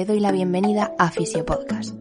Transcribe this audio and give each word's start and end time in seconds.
te 0.00 0.06
doy 0.06 0.20
la 0.20 0.32
bienvenida 0.32 0.94
a 0.98 1.10
Fisiopodcast, 1.10 1.94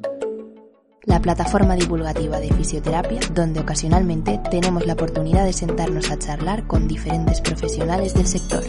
la 1.03 1.19
plataforma 1.19 1.75
divulgativa 1.75 2.39
de 2.39 2.47
fisioterapia 2.53 3.19
donde 3.33 3.59
ocasionalmente 3.59 4.39
tenemos 4.49 4.85
la 4.85 4.93
oportunidad 4.93 5.43
de 5.43 5.51
sentarnos 5.51 6.09
a 6.09 6.17
charlar 6.17 6.65
con 6.65 6.87
diferentes 6.87 7.41
profesionales 7.41 8.13
del 8.13 8.25
sector. 8.25 8.63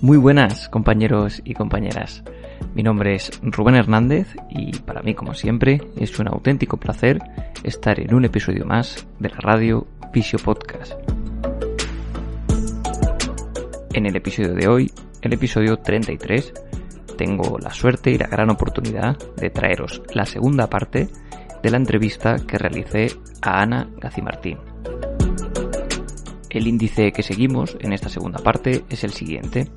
Muy 0.00 0.16
buenas 0.16 0.70
compañeros 0.70 1.42
y 1.44 1.52
compañeras. 1.52 2.24
Mi 2.74 2.82
nombre 2.82 3.14
es 3.14 3.30
Rubén 3.42 3.74
Hernández 3.74 4.34
y 4.48 4.72
para 4.78 5.02
mí, 5.02 5.14
como 5.14 5.34
siempre, 5.34 5.82
es 5.98 6.18
un 6.18 6.28
auténtico 6.28 6.78
placer 6.78 7.20
estar 7.62 8.00
en 8.00 8.14
un 8.14 8.24
episodio 8.24 8.64
más 8.64 9.06
de 9.18 9.28
la 9.28 9.36
radio 9.36 9.86
Fisio 10.14 10.38
Podcast. 10.38 10.94
En 13.92 14.06
el 14.06 14.16
episodio 14.16 14.54
de 14.54 14.66
hoy, 14.66 14.90
el 15.22 15.32
episodio 15.32 15.78
33, 15.78 16.52
tengo 17.16 17.58
la 17.58 17.70
suerte 17.70 18.10
y 18.10 18.18
la 18.18 18.26
gran 18.26 18.50
oportunidad 18.50 19.18
de 19.36 19.50
traeros 19.50 20.02
la 20.14 20.24
segunda 20.24 20.68
parte 20.68 21.08
de 21.62 21.70
la 21.70 21.76
entrevista 21.76 22.36
que 22.46 22.58
realicé 22.58 23.08
a 23.42 23.62
Ana 23.62 23.88
Gacimartín. 23.98 24.58
El 26.48 26.66
índice 26.66 27.12
que 27.12 27.22
seguimos 27.22 27.76
en 27.80 27.92
esta 27.92 28.08
segunda 28.08 28.38
parte 28.38 28.84
es 28.88 29.04
el 29.04 29.12
siguiente 29.12 29.70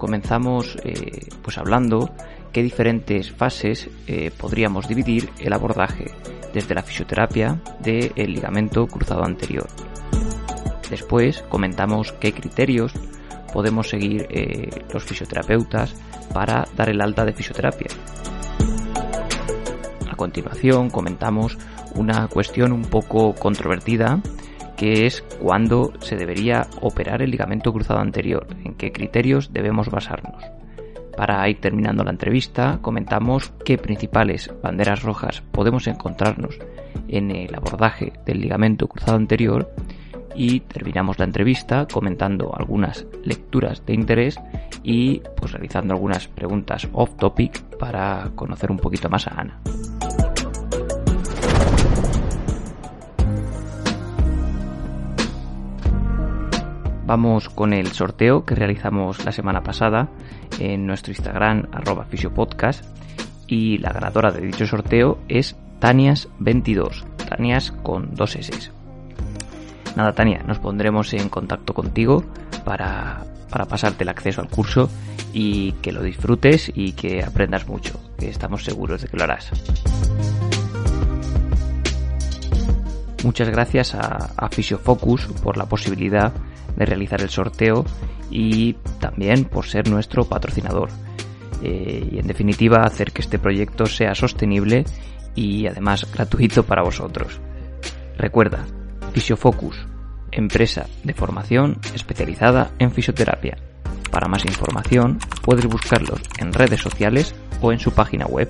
comenzamos 0.00 0.76
eh, 0.82 1.28
pues 1.42 1.58
hablando 1.58 2.10
qué 2.52 2.64
diferentes 2.64 3.30
fases 3.30 3.88
eh, 4.08 4.32
podríamos 4.36 4.88
dividir 4.88 5.28
el 5.38 5.52
abordaje 5.52 6.10
desde 6.52 6.74
la 6.74 6.82
fisioterapia 6.82 7.60
del 7.80 8.32
ligamento 8.32 8.88
cruzado 8.88 9.22
anterior. 9.22 9.68
Después 10.88 11.44
comentamos 11.48 12.12
qué 12.12 12.32
criterios 12.32 12.92
podemos 13.52 13.88
seguir 13.88 14.26
eh, 14.30 14.68
los 14.92 15.04
fisioterapeutas 15.04 15.94
para 16.32 16.66
dar 16.76 16.88
el 16.88 17.00
alta 17.00 17.24
de 17.24 17.32
fisioterapia. 17.32 17.88
A 20.10 20.16
continuación 20.16 20.90
comentamos 20.90 21.58
una 21.94 22.28
cuestión 22.28 22.72
un 22.72 22.82
poco 22.82 23.34
controvertida 23.34 24.20
que 24.76 25.04
es 25.04 25.22
cuándo 25.38 25.92
se 26.00 26.16
debería 26.16 26.66
operar 26.80 27.20
el 27.20 27.30
ligamento 27.30 27.70
cruzado 27.70 28.00
anterior, 28.00 28.46
en 28.64 28.74
qué 28.74 28.92
criterios 28.92 29.52
debemos 29.52 29.90
basarnos. 29.90 30.42
Para 31.14 31.46
ir 31.50 31.60
terminando 31.60 32.02
la 32.02 32.12
entrevista, 32.12 32.78
comentamos 32.80 33.52
qué 33.62 33.76
principales 33.76 34.50
banderas 34.62 35.02
rojas 35.02 35.42
podemos 35.52 35.86
encontrarnos 35.86 36.58
en 37.08 37.30
el 37.30 37.54
abordaje 37.54 38.14
del 38.24 38.40
ligamento 38.40 38.88
cruzado 38.88 39.18
anterior 39.18 39.70
y 40.40 40.60
terminamos 40.60 41.18
la 41.18 41.26
entrevista 41.26 41.86
comentando 41.86 42.56
algunas 42.56 43.04
lecturas 43.24 43.84
de 43.84 43.92
interés 43.92 44.40
y 44.82 45.20
pues 45.36 45.52
realizando 45.52 45.92
algunas 45.92 46.28
preguntas 46.28 46.88
off 46.94 47.14
topic 47.18 47.60
para 47.76 48.30
conocer 48.34 48.70
un 48.70 48.78
poquito 48.78 49.10
más 49.10 49.26
a 49.26 49.38
Ana. 49.38 49.60
Vamos 57.04 57.50
con 57.50 57.74
el 57.74 57.88
sorteo 57.88 58.46
que 58.46 58.54
realizamos 58.54 59.22
la 59.26 59.32
semana 59.32 59.62
pasada 59.62 60.08
en 60.58 60.86
nuestro 60.86 61.12
Instagram 61.12 61.68
arroba 61.70 62.06
fisiopodcast 62.06 62.82
y 63.46 63.76
la 63.76 63.92
ganadora 63.92 64.30
de 64.32 64.40
dicho 64.40 64.66
sorteo 64.66 65.18
es 65.28 65.54
Tanias22, 65.80 67.04
Tanias 67.28 67.72
con 67.72 68.14
dos 68.14 68.36
S. 68.36 68.79
Nada, 69.96 70.12
Tania, 70.12 70.42
nos 70.46 70.58
pondremos 70.58 71.12
en 71.14 71.28
contacto 71.28 71.74
contigo 71.74 72.24
para, 72.64 73.24
para 73.50 73.66
pasarte 73.66 74.04
el 74.04 74.08
acceso 74.08 74.40
al 74.40 74.48
curso 74.48 74.88
y 75.32 75.72
que 75.82 75.92
lo 75.92 76.02
disfrutes 76.02 76.70
y 76.74 76.92
que 76.92 77.22
aprendas 77.22 77.66
mucho, 77.66 78.00
que 78.18 78.28
estamos 78.28 78.64
seguros 78.64 79.02
de 79.02 79.08
que 79.08 79.16
lo 79.16 79.24
harás. 79.24 79.50
Muchas 83.24 83.50
gracias 83.50 83.94
a, 83.94 84.30
a 84.36 84.48
Fisiofocus 84.48 85.26
por 85.42 85.56
la 85.56 85.66
posibilidad 85.66 86.32
de 86.76 86.86
realizar 86.86 87.20
el 87.20 87.28
sorteo 87.28 87.84
y 88.30 88.74
también 89.00 89.44
por 89.44 89.66
ser 89.66 89.88
nuestro 89.88 90.24
patrocinador. 90.24 90.88
Eh, 91.62 92.08
y 92.12 92.18
en 92.18 92.26
definitiva 92.26 92.82
hacer 92.84 93.12
que 93.12 93.20
este 93.20 93.38
proyecto 93.38 93.84
sea 93.84 94.14
sostenible 94.14 94.84
y 95.34 95.66
además 95.66 96.10
gratuito 96.12 96.62
para 96.64 96.82
vosotros. 96.82 97.38
Recuerda, 98.16 98.64
Fisiofocus, 99.10 99.86
empresa 100.32 100.86
de 101.04 101.14
formación 101.14 101.78
especializada 101.94 102.70
en 102.78 102.90
fisioterapia. 102.90 103.56
Para 104.10 104.28
más 104.28 104.44
información 104.44 105.18
puedes 105.42 105.66
buscarlos 105.66 106.20
en 106.38 106.52
redes 106.52 106.80
sociales 106.80 107.34
o 107.60 107.72
en 107.72 107.78
su 107.78 107.92
página 107.92 108.26
web. 108.26 108.48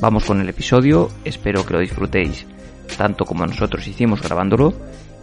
Vamos 0.00 0.24
con 0.24 0.40
el 0.40 0.48
episodio, 0.48 1.08
espero 1.24 1.64
que 1.64 1.72
lo 1.72 1.80
disfrutéis 1.80 2.46
tanto 2.96 3.24
como 3.24 3.46
nosotros 3.46 3.86
hicimos 3.86 4.22
grabándolo 4.22 4.74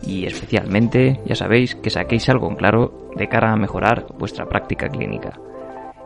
y 0.05 0.25
especialmente, 0.25 1.19
ya 1.25 1.35
sabéis, 1.35 1.75
que 1.75 1.89
saquéis 1.89 2.29
algo 2.29 2.49
en 2.49 2.55
claro 2.55 3.09
de 3.15 3.29
cara 3.29 3.51
a 3.51 3.55
mejorar 3.55 4.05
vuestra 4.17 4.47
práctica 4.47 4.89
clínica. 4.89 5.39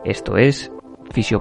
Esto 0.04 0.36
es 0.36 0.70
Fisio 1.10 1.40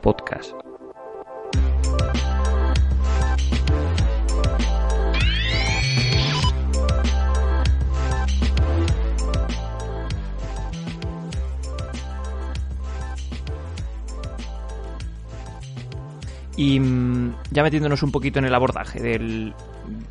Y 16.58 16.80
mm, 16.80 17.36
ya 17.52 17.64
metiéndonos 17.64 18.02
un 18.04 18.12
poquito 18.12 18.40
en 18.40 18.46
el 18.46 18.56
abordaje 18.56 19.00
del, 19.00 19.54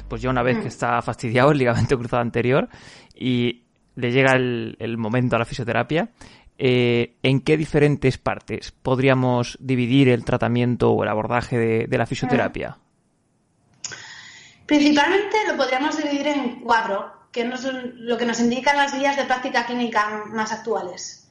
pues 0.09 0.23
ya 0.23 0.31
una 0.31 0.43
vez 0.43 0.59
que 0.59 0.65
mm. 0.65 0.69
está 0.69 1.03
fastidiado 1.03 1.51
el 1.51 1.59
ligamento 1.59 1.99
cruzado 1.99 2.23
anterior 2.23 2.69
y 3.15 3.65
le 3.97 4.13
llega 4.13 4.35
el, 4.35 4.97
momento 4.97 5.37
a 5.37 5.39
la 5.41 5.45
fisioterapia, 5.45 6.11
eh, 6.59 7.17
¿en 7.23 7.41
qué 7.41 7.57
diferentes 7.57 8.17
partes 8.17 8.71
podríamos 8.71 9.59
dividir 9.61 10.09
el 10.09 10.25
tratamiento 10.25 10.93
o 10.93 11.03
el 11.03 11.09
abordaje 11.09 11.87
de, 11.89 11.99
la 11.99 12.07
fisioterapia? 12.07 12.79
Principalmente 14.67 15.37
lo 15.49 15.57
podríamos 15.57 15.97
dividir 15.97 16.29
en 16.29 16.61
cuatro, 16.61 17.29
que 17.33 17.43
es 17.43 17.65
lo 17.97 18.17
que 18.17 18.27
nos 18.27 18.39
indican 18.41 18.77
las 18.77 18.97
guías 18.97 19.17
de 19.17 19.25
práctica 19.25 19.67
clínica 19.67 20.25
más 20.27 20.53
actuales. 20.53 21.29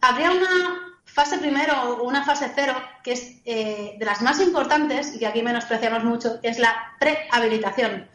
Habría 0.00 0.30
una 0.30 0.93
fase 1.14 1.38
primero 1.38 1.74
o 1.90 2.02
una 2.02 2.24
fase 2.24 2.50
cero, 2.54 2.74
que 3.04 3.12
es 3.12 3.36
eh, 3.44 3.94
de 3.96 4.04
las 4.04 4.20
más 4.20 4.40
importantes 4.40 5.14
y 5.14 5.20
que 5.20 5.26
aquí 5.28 5.42
menospreciamos 5.42 6.02
mucho, 6.02 6.40
es 6.42 6.58
la 6.58 6.74
prehabilitación. 6.98 8.08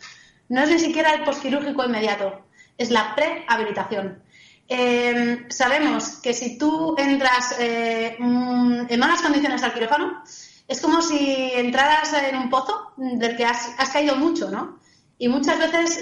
No 0.49 0.61
es 0.61 0.69
ni 0.69 0.79
siquiera 0.79 1.13
el 1.13 1.23
posquirúrgico 1.23 1.85
inmediato, 1.85 2.45
es 2.77 2.91
la 2.91 3.15
prehabilitación. 3.15 4.21
Eh, 4.67 5.45
sabemos 5.49 6.17
que 6.21 6.33
si 6.33 6.57
tú 6.57 6.95
entras 6.97 7.55
eh, 7.59 8.17
mm, 8.19 8.87
en 8.89 8.99
malas 8.99 9.21
condiciones 9.21 9.63
al 9.63 9.73
quirófano, 9.73 10.21
es 10.67 10.81
como 10.81 11.01
si 11.01 11.51
entraras 11.55 12.11
en 12.13 12.35
un 12.35 12.49
pozo 12.49 12.91
del 12.97 13.37
que 13.37 13.45
has, 13.45 13.89
caído 13.93 14.17
mucho, 14.17 14.51
¿no? 14.51 14.77
Y 15.17 15.29
muchas 15.29 15.57
veces 15.57 15.99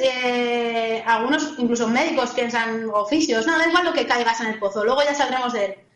algunos, 1.05 1.53
incluso 1.57 1.87
médicos, 1.87 2.31
piensan, 2.31 2.89
oficios, 2.89 3.47
no, 3.47 3.57
da 3.57 3.67
igual 3.67 3.85
lo 3.85 3.93
que 3.93 4.05
caigas 4.05 4.41
en 4.41 4.47
el 4.47 4.59
pozo, 4.59 4.83
luego 4.83 5.03
ya 5.03 5.15
saldremos 5.15 5.53
de 5.53 5.65
él. 5.65 5.86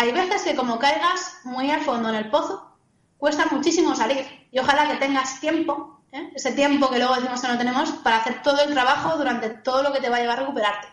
Hay 0.00 0.12
veces 0.12 0.42
que 0.42 0.54
como 0.54 0.78
caigas 0.78 1.38
muy 1.42 1.72
al 1.72 1.80
fondo 1.80 2.08
en 2.08 2.14
el 2.14 2.30
pozo, 2.30 2.70
cuesta 3.16 3.46
muchísimo 3.50 3.96
salir 3.96 4.24
y 4.52 4.60
ojalá 4.60 4.86
que 4.86 4.94
tengas 4.94 5.40
tiempo, 5.40 6.00
¿eh? 6.12 6.30
ese 6.36 6.52
tiempo 6.52 6.88
que 6.88 6.98
luego 6.98 7.16
decimos 7.16 7.40
que 7.40 7.48
no 7.48 7.58
tenemos, 7.58 7.90
para 8.04 8.18
hacer 8.18 8.40
todo 8.42 8.62
el 8.62 8.72
trabajo 8.72 9.18
durante 9.18 9.50
todo 9.50 9.82
lo 9.82 9.92
que 9.92 10.00
te 10.00 10.08
va 10.08 10.18
a 10.18 10.20
llevar 10.20 10.38
a 10.38 10.42
recuperarte. 10.42 10.86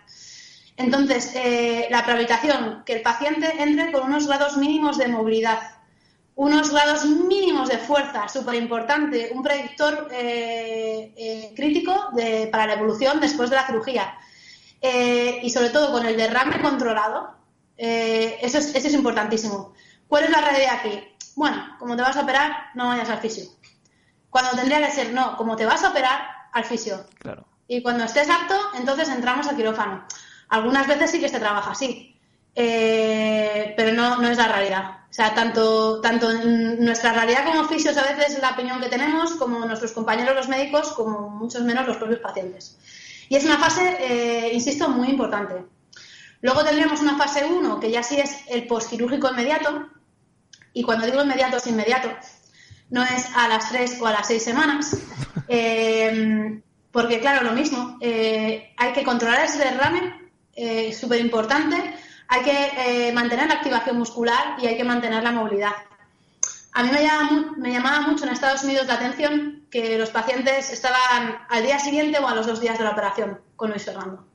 Entonces, 0.78 1.34
eh, 1.36 1.88
la 1.92 2.02
prehabilitación, 2.02 2.82
que 2.84 2.94
el 2.94 3.04
paciente 3.04 3.62
entre 3.62 3.92
con 3.92 4.06
unos 4.06 4.26
grados 4.26 4.58
mínimos 4.58 4.98
de 4.98 5.08
movilidad, 5.08 5.60
unos 6.34 6.72
grados 6.72 7.06
mínimos 7.06 7.70
de 7.70 7.78
fuerza, 7.78 8.28
súper 8.28 8.56
importante, 8.56 9.30
un 9.36 9.44
predictor 9.44 10.08
eh, 10.12 11.54
crítico 11.56 12.10
para 12.52 12.66
la 12.66 12.74
evolución 12.74 13.20
después 13.20 13.52
de 13.52 13.56
la 13.58 13.68
cirugía. 13.68 14.18
y 14.82 15.50
sobre 15.52 15.70
todo 15.70 15.92
con 15.92 16.08
el 16.08 16.18
derrame 16.18 16.60
controlado, 16.60 17.35
eh, 17.78 18.38
eso, 18.42 18.58
es, 18.58 18.74
eso 18.76 18.88
es 18.88 18.94
importantísimo. 18.94 19.74
¿Cuál 20.08 20.26
es 20.26 20.30
la 20.30 20.42
realidad 20.42 20.80
aquí? 20.80 21.04
Bueno, 21.36 21.76
como 21.80 21.96
te 21.96 22.02
vas 22.02 22.16
a 22.16 22.22
operar, 22.22 22.52
no 22.76 22.88
vayas 22.88 23.10
al 23.10 23.20
fisio. 23.20 23.46
Cuando 24.30 24.52
tendría 24.52 24.86
que 24.86 24.92
ser, 24.92 25.14
no, 25.14 25.36
como 25.38 25.56
te 25.56 25.66
vas 25.66 25.84
a 25.84 25.90
operar, 25.90 26.36
al 26.52 26.64
fisio. 26.64 27.06
Claro. 27.20 27.46
Y 27.68 27.82
cuando 27.82 28.06
estés 28.06 28.30
apto, 28.30 28.56
entonces 28.78 29.10
entramos 29.10 29.48
al 29.48 29.56
quirófano. 29.56 30.06
Algunas 30.50 30.88
veces 30.88 31.12
sí 31.12 31.20
que 31.20 31.30
se 31.30 31.40
trabaja 31.40 31.72
así, 31.72 32.18
eh, 32.56 33.74
pero 33.76 33.92
no, 33.94 34.22
no 34.22 34.28
es 34.30 34.38
la 34.38 34.48
realidad. 34.48 35.00
O 35.10 35.14
sea, 35.14 35.34
tanto, 35.34 36.02
tanto 36.02 36.32
nuestra 36.34 37.14
realidad 37.14 37.46
como 37.46 37.68
fisios 37.68 37.98
a 37.98 38.04
veces 38.04 38.36
es 38.36 38.42
la 38.42 38.52
opinión 38.52 38.80
que 38.80 38.90
tenemos, 38.90 39.32
como 39.36 39.66
nuestros 39.66 39.92
compañeros 39.92 40.36
los 40.36 40.48
médicos, 40.48 40.94
como 40.94 41.30
muchos 41.30 41.64
menos 41.64 41.88
los 41.88 41.98
propios 41.98 42.20
pacientes. 42.20 42.78
Y 43.28 43.36
es 43.36 43.44
una 43.46 43.58
fase, 43.58 43.98
eh, 44.00 44.54
insisto, 44.54 44.88
muy 44.90 45.10
importante. 45.10 45.66
Luego 46.46 46.64
tendríamos 46.64 47.02
una 47.02 47.18
fase 47.18 47.44
1, 47.44 47.80
que 47.80 47.90
ya 47.90 48.04
sí 48.04 48.20
es 48.20 48.44
el 48.50 48.68
postquirúrgico 48.68 49.32
inmediato, 49.32 49.90
y 50.74 50.84
cuando 50.84 51.08
digo 51.08 51.24
inmediato 51.24 51.58
es 51.58 51.66
inmediato, 51.66 52.08
no 52.92 53.02
es 53.02 53.36
a 53.36 53.48
las 53.48 53.68
3 53.70 54.00
o 54.00 54.06
a 54.06 54.12
las 54.12 54.28
6 54.28 54.44
semanas, 54.44 54.96
eh, 55.48 56.62
porque 56.92 57.20
claro, 57.20 57.44
lo 57.44 57.54
mismo, 57.54 57.98
eh, 58.00 58.76
hay 58.78 58.94
que 58.94 59.04
controlar 59.04 59.44
ese 59.44 59.58
derrame, 59.58 60.14
eh, 60.56 60.94
súper 60.94 61.20
importante, 61.20 61.78
hay 62.28 62.44
que 62.44 63.12
mantener 63.12 63.48
la 63.48 63.56
activación 63.56 63.98
muscular 63.98 64.58
y 64.62 64.68
hay 64.68 64.78
que 64.78 64.84
mantener 64.84 65.24
la 65.24 65.32
movilidad. 65.32 65.74
A 66.74 66.84
mí 66.84 66.92
me, 66.92 67.00
me 67.58 67.72
llamaba 67.72 68.02
mucho 68.02 68.26
en 68.26 68.34
Estados 68.34 68.64
Unidos 68.64 68.86
la 68.86 68.94
atención 68.94 69.66
que 69.72 69.98
los 69.98 70.12
pacientes 70.12 70.70
estaban 70.70 71.40
al 71.50 71.64
día 71.64 71.80
siguiente 71.80 72.20
o 72.20 72.28
a 72.28 72.36
los 72.36 72.46
dos 72.46 72.62
días 72.62 72.78
de 72.78 72.84
la 72.84 72.92
operación 72.92 73.42
con 73.56 73.72
Luis 73.72 73.84
Fernando. 73.84 74.35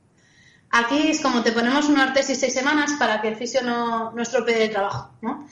Aquí 0.71 1.09
es 1.09 1.21
como 1.21 1.43
te 1.43 1.51
ponemos 1.51 1.89
una 1.89 2.03
artesis 2.03 2.39
seis 2.39 2.53
semanas 2.53 2.93
para 2.97 3.21
que 3.21 3.27
el 3.27 3.35
fisio 3.35 3.61
no, 3.61 4.11
no 4.11 4.21
estropee 4.21 4.63
el 4.63 4.71
trabajo. 4.71 5.11
¿no? 5.21 5.47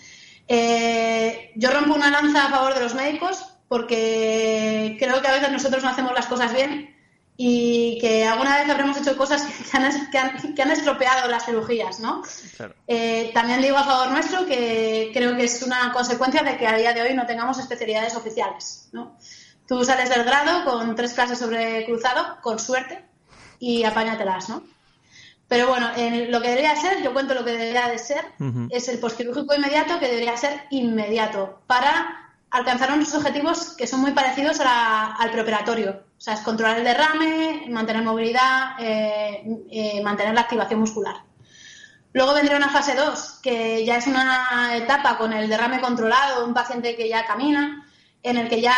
Eh, 0.48 1.52
yo 1.56 1.72
rompo 1.72 1.94
una 1.94 2.10
lanza 2.10 2.46
a 2.46 2.50
favor 2.50 2.74
de 2.74 2.80
los 2.82 2.96
médicos 2.96 3.46
porque 3.68 4.96
creo 5.00 5.22
que 5.22 5.28
a 5.28 5.34
veces 5.34 5.52
nosotros 5.52 5.84
no 5.84 5.90
hacemos 5.90 6.14
las 6.14 6.26
cosas 6.26 6.54
bien 6.54 6.96
y 7.38 7.98
que 8.02 8.26
alguna 8.26 8.58
vez 8.58 8.70
habremos 8.70 8.98
hecho 8.98 9.16
cosas 9.16 9.44
que 9.72 10.62
han, 10.62 10.72
estropeado 10.72 11.30
las 11.30 11.46
cirugías, 11.46 12.00
¿no? 12.02 12.22
Eh, 12.88 13.32
también 13.34 13.62
digo 13.62 13.78
a 13.78 13.86
favor 13.86 14.12
nuestro 14.12 14.46
que 14.46 15.12
creo 15.14 15.38
que 15.38 15.46
es 15.46 15.62
una 15.64 15.94
consecuencia 15.94 16.44
de 16.44 16.58
que 16.58 16.68
a 16.68 16.76
día 16.76 16.94
de 16.94 17.02
hoy 17.02 17.14
no 17.14 17.26
tengamos 17.26 17.58
especialidades 17.60 18.16
oficiales, 18.16 18.90
¿no? 18.92 19.18
Tú 19.68 19.86
sales 19.86 20.10
del 20.10 20.24
grado 20.24 20.66
con 20.66 20.96
tres 20.96 21.14
clases 21.14 21.40
sobre 21.40 21.86
cruzado, 21.86 22.42
con 22.42 22.60
suerte, 22.60 23.06
y 23.60 23.84
apáñatelas, 23.84 24.50
¿no? 24.50 24.64
Pero 25.50 25.68
bueno, 25.68 25.90
lo 26.30 26.42
que 26.42 26.50
debería 26.50 26.76
ser, 26.76 27.02
yo 27.02 27.12
cuento 27.12 27.34
lo 27.34 27.44
que 27.44 27.52
debería 27.52 27.88
de 27.88 27.98
ser, 27.98 28.24
es 28.70 28.88
el 28.88 29.00
postquirúrgico 29.00 29.56
inmediato 29.56 30.00
que 30.00 30.08
debería 30.08 30.38
ser 30.38 30.68
inmediato 30.70 31.64
para 31.66 32.32
alcanzar 32.52 32.94
unos 32.94 33.14
objetivos 33.16 33.76
que 33.76 33.88
son 33.88 34.00
muy 34.00 34.12
parecidos 34.12 34.60
al 34.62 35.32
preoperatorio. 35.32 36.04
O 36.16 36.22
sea, 36.22 36.36
es 36.36 36.42
controlar 36.42 36.78
el 36.78 36.84
derrame, 36.84 37.66
mantener 37.68 38.04
movilidad, 38.04 38.76
eh, 38.80 39.44
eh, 39.72 40.04
mantener 40.04 40.36
la 40.36 40.42
activación 40.42 40.82
muscular. 40.82 41.16
Luego 42.14 42.36
vendría 42.36 42.58
una 42.58 42.70
fase 42.70 42.94
2, 42.94 43.40
que 43.42 43.84
ya 43.86 43.98
es 43.98 44.06
una 44.06 44.76
etapa 44.76 45.18
con 45.18 45.34
el 45.34 45.50
derrame 45.50 45.82
controlado, 45.82 46.46
un 46.46 46.54
paciente 46.54 46.96
que 46.96 47.10
ya 47.10 47.26
camina, 47.26 47.88
en 48.22 48.38
el 48.38 48.50
que 48.50 48.62
ya 48.62 48.76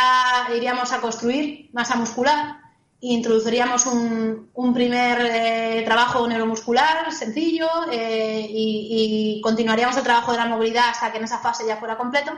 iríamos 0.55 0.93
a 0.93 1.01
construir 1.01 1.69
masa 1.73 1.97
muscular 1.97 2.60
introduciríamos 3.01 3.87
un, 3.87 4.51
un 4.53 4.73
primer 4.73 5.19
eh, 5.21 5.81
trabajo 5.83 6.27
neuromuscular 6.27 7.11
sencillo 7.11 7.67
eh, 7.91 8.47
y, 8.47 9.41
continuaríamos 9.41 9.97
el 9.97 10.03
trabajo 10.03 10.31
de 10.31 10.37
la 10.37 10.45
movilidad 10.45 10.89
hasta 10.89 11.11
que 11.11 11.17
en 11.17 11.23
esa 11.23 11.39
fase 11.39 11.65
ya 11.65 11.77
fuera 11.77 11.97
completo. 11.97 12.31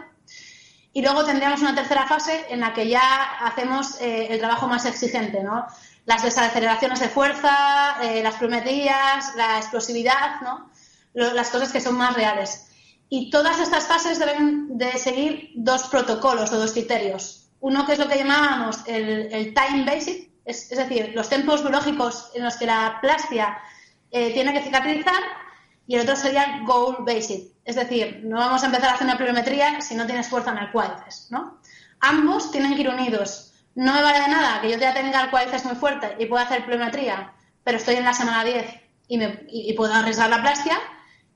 Y 0.94 1.02
luego 1.02 1.26
tendríamos 1.26 1.62
una 1.62 1.76
tercera 1.76 2.08
fase 2.08 2.46
en 2.50 2.62
la 2.62 2.74
que 2.74 2.88
ya 2.88 3.40
hacemos 3.42 4.00
eh, 4.00 4.28
el 4.30 4.40
trabajo 4.40 4.68
más 4.68 4.86
exigente, 4.86 5.44
¿no? 5.44 5.66
Las 6.06 6.24
desaceleraciones 6.24 7.00
de 7.00 7.10
fuerza, 7.10 7.98
las 8.22 8.36
pliometrías, 8.36 9.36
la 9.38 9.58
explosividad, 9.58 10.42
¿no? 10.42 10.70
las 11.14 11.50
cosas 11.50 11.72
que 11.72 11.80
son 11.80 11.96
más 11.96 12.14
reales. 12.14 12.68
Y 13.08 13.30
todas 13.30 13.58
estas 13.62 13.88
fases 13.88 14.20
deben 14.20 14.78
de 14.78 14.98
seguir 14.98 15.52
dos 15.56 15.84
protocolos 15.84 16.52
o 16.52 16.58
dos 16.58 16.74
criterios. 16.74 17.48
Uno 17.62 17.86
que 17.86 17.94
es 17.94 18.00
lo 18.00 18.10
que 18.10 18.18
llamábamos 18.18 18.80
el, 18.86 19.32
el 19.32 19.54
time 19.54 19.86
basic, 19.86 20.33
es, 20.46 20.70
decir, 20.70 21.12
los 21.16 21.30
tempos 21.30 21.62
biológicos 21.62 22.32
en 22.34 22.44
los 22.44 22.58
que 22.58 22.66
la 22.66 23.00
plastia 23.02 23.58
eh, 24.12 24.34
tiene 24.34 24.54
que 24.54 24.62
cicatrizar 24.62 25.22
y 25.88 25.96
el 25.96 26.02
otro 26.02 26.16
sería 26.16 26.62
goal 26.66 26.98
basic. 27.00 27.52
Es 27.66 27.76
decir, 27.76 28.22
no 28.24 28.38
vamos 28.38 28.64
a 28.64 28.66
empezar 28.66 28.90
a 28.90 28.94
hacer 28.94 29.08
una 29.08 29.18
pliometría 29.18 29.82
si 29.82 29.96
no 29.96 30.06
tienes 30.06 30.28
fuerza 30.28 30.52
en 30.52 30.58
el 30.58 30.72
cuádriceps, 30.72 31.28
¿no? 31.32 31.60
Ambos 32.02 32.52
tienen 32.52 32.76
que 32.76 32.82
ir 32.82 32.90
unidos. 32.90 33.54
No 33.76 33.94
me 33.94 34.02
vale 34.02 34.20
de 34.20 34.28
nada 34.28 34.62
que 34.62 34.70
yo 34.70 34.78
ya 34.78 34.94
tenga 34.94 35.24
el 35.24 35.30
cuádriceps 35.30 35.66
muy 35.66 35.76
fuerte 35.76 36.16
y 36.20 36.26
pueda 36.26 36.44
hacer 36.44 36.66
pliometría, 36.66 37.34
pero 37.64 37.78
estoy 37.78 37.96
en 37.96 38.06
la 38.06 38.14
semana 38.14 38.44
10 38.44 38.66
y, 39.08 39.18
me, 39.18 39.46
y, 39.48 39.74
puedo 39.74 39.94
arriesgar 39.94 40.30
la 40.30 40.42
plastia, 40.42 40.78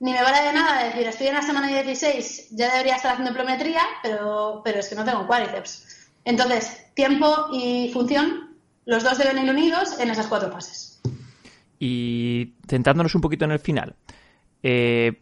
ni 0.00 0.12
me 0.12 0.22
vale 0.22 0.42
de 0.42 0.52
nada 0.52 0.84
decir, 0.84 1.06
estoy 1.06 1.28
en 1.28 1.34
la 1.34 1.42
semana 1.42 1.66
16, 1.66 2.50
ya 2.50 2.70
debería 2.70 2.96
estar 2.96 3.12
haciendo 3.12 3.32
pliometría, 3.32 3.82
pero, 4.02 4.60
pero 4.64 4.80
es 4.80 4.88
que 4.88 4.94
no 4.94 5.04
tengo 5.04 5.26
cuádriceps. 5.26 6.10
Entonces, 6.24 6.92
tiempo 6.94 7.48
y 7.52 7.90
función 7.92 8.47
los 8.88 9.04
dos 9.04 9.18
deben 9.18 9.36
ir 9.44 9.50
unidos 9.50 10.00
en 10.00 10.10
esas 10.10 10.26
cuatro 10.28 10.50
fases. 10.50 10.98
Y 11.78 12.54
centrándonos 12.66 13.14
un 13.14 13.20
poquito 13.20 13.44
en 13.44 13.50
el 13.50 13.58
final, 13.58 13.94
eh, 14.62 15.20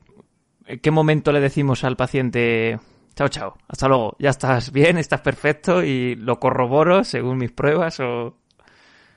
¿en 0.67 0.79
qué 0.79 0.91
momento 0.93 1.33
le 1.33 1.41
decimos 1.41 1.83
al 1.83 1.97
paciente, 1.97 2.79
chao, 3.17 3.29
chao, 3.29 3.59
hasta 3.67 3.89
luego, 3.89 4.17
ya 4.21 4.31
estás 4.31 4.71
bien, 4.71 4.99
estás 4.99 5.21
perfecto 5.21 5.83
y 5.83 6.15
lo 6.15 6.39
corroboro 6.39 7.03
según 7.03 7.39
mis 7.39 7.51
pruebas 7.51 7.99
o... 7.99 8.37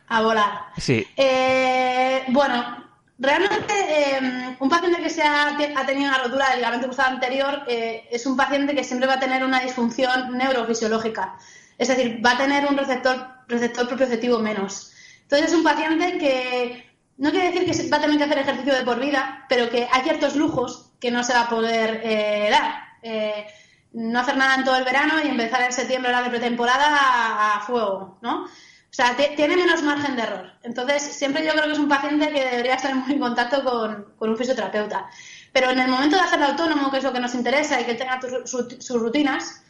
A 0.08 0.24
volar. 0.24 0.62
Sí. 0.78 1.06
Eh, 1.16 2.24
bueno, 2.30 2.86
realmente 3.20 3.74
eh, 3.88 4.58
un 4.60 4.68
paciente 4.68 5.00
que 5.00 5.12
se 5.12 5.22
ha, 5.22 5.56
tenido 5.86 6.10
una 6.10 6.24
rotura 6.24 6.50
del 6.50 6.58
ligamento 6.58 6.88
cruzado 6.88 7.12
anterior 7.12 7.66
es 7.68 8.26
un 8.26 8.36
paciente 8.36 8.74
que 8.74 8.84
siempre 8.84 9.08
va 9.08 9.14
a 9.14 9.20
tener 9.20 9.44
una 9.44 9.60
disfunción 9.60 10.36
neurofisiológica. 10.36 11.38
Es 11.80 11.88
decir, 11.88 12.24
va 12.24 12.34
a 12.34 12.38
tener 12.38 12.68
un 12.68 12.78
receptor, 12.78 13.28
receptor 13.48 13.88
propioceptivo 13.88 14.38
menos. 14.40 14.92
Entonces 15.24 15.50
es 15.50 15.58
un 15.58 15.64
paciente 15.64 16.18
que 16.18 16.86
no 17.18 17.32
quiere 17.32 17.52
decir 17.52 17.66
que 17.66 17.90
va 17.90 17.98
a 17.98 18.02
tener 18.02 18.18
que 18.18 18.24
hacer 18.26 18.38
ejercicio 18.40 18.76
de 18.76 18.84
por 18.84 19.00
vida, 19.00 19.46
pero 19.50 19.70
que 19.70 19.88
hay 19.92 20.04
ciertos 20.04 20.36
lujos 20.36 20.92
que 21.00 21.10
no 21.10 21.24
se 21.24 21.34
va 21.34 21.44
a 21.44 21.50
poder 21.50 22.02
eh, 22.04 22.50
dar. 22.52 22.76
Eh, 23.02 23.46
no 23.94 24.20
hacer 24.20 24.38
nada 24.38 24.56
en 24.56 24.64
todo 24.66 24.76
el 24.76 24.84
verano 24.84 25.16
y 25.24 25.30
empezar 25.30 25.64
en 25.64 25.72
septiembre 25.72 26.12
la 26.12 26.30
pretemporada 26.30 27.56
a, 27.56 27.62
fuego, 27.62 28.20
¿no? 28.22 28.44
O 28.44 28.94
sea, 28.94 29.16
tiene 29.16 29.56
menos 29.56 29.82
margen 29.84 30.16
de 30.16 30.24
error. 30.24 30.52
Entonces, 30.64 31.02
siempre 31.02 31.46
yo 31.46 31.52
creo 31.52 31.66
que 31.66 31.72
es 31.74 31.80
un 31.80 31.88
paciente 31.88 32.30
que 32.30 32.44
debería 32.44 32.74
estar 32.74 32.94
muy 32.94 33.14
en 33.14 33.20
contacto 33.20 33.64
con, 33.64 34.14
un 34.18 34.38
fisioterapeuta. 34.38 35.10
Pero 35.54 35.70
en 35.70 35.80
el 35.80 35.88
momento 35.88 36.18
de 36.18 36.24
hacerlo 36.24 36.48
autónomo, 36.48 36.92
que 36.92 36.98
es 36.98 37.04
lo 37.04 37.14
que 37.14 37.20
nos 37.20 37.34
interesa 37.36 37.80
y 37.80 37.86
que 37.86 37.96
tenga 37.96 38.20
sus 38.46 39.02
rutinas, 39.02 39.64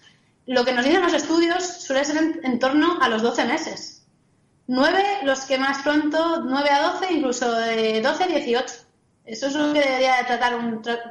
lo 0.50 0.66
que 0.66 0.74
nos 0.74 0.84
dicen 0.84 1.04
los 1.04 1.14
estudios 1.14 1.64
suele 1.64 2.04
ser 2.04 2.18
en, 2.42 2.58
torno 2.58 3.00
a 3.00 3.08
los 3.08 3.22
12 3.22 3.46
meses. 3.46 4.08
9 4.66 5.20
los 5.22 5.42
que 5.42 5.60
más 5.60 5.84
pronto, 5.84 6.42
9 6.44 6.70
a 6.72 6.92
12, 6.94 7.14
incluso 7.14 7.52
de 7.52 8.02
12 8.02 8.24
a 8.24 8.28
18. 8.28 8.74
Eso 9.26 9.48
es 9.48 9.54
lo 9.54 9.72
que 9.72 9.80
debería 9.80 10.16
de, 10.18 10.24
tratar 10.24 10.60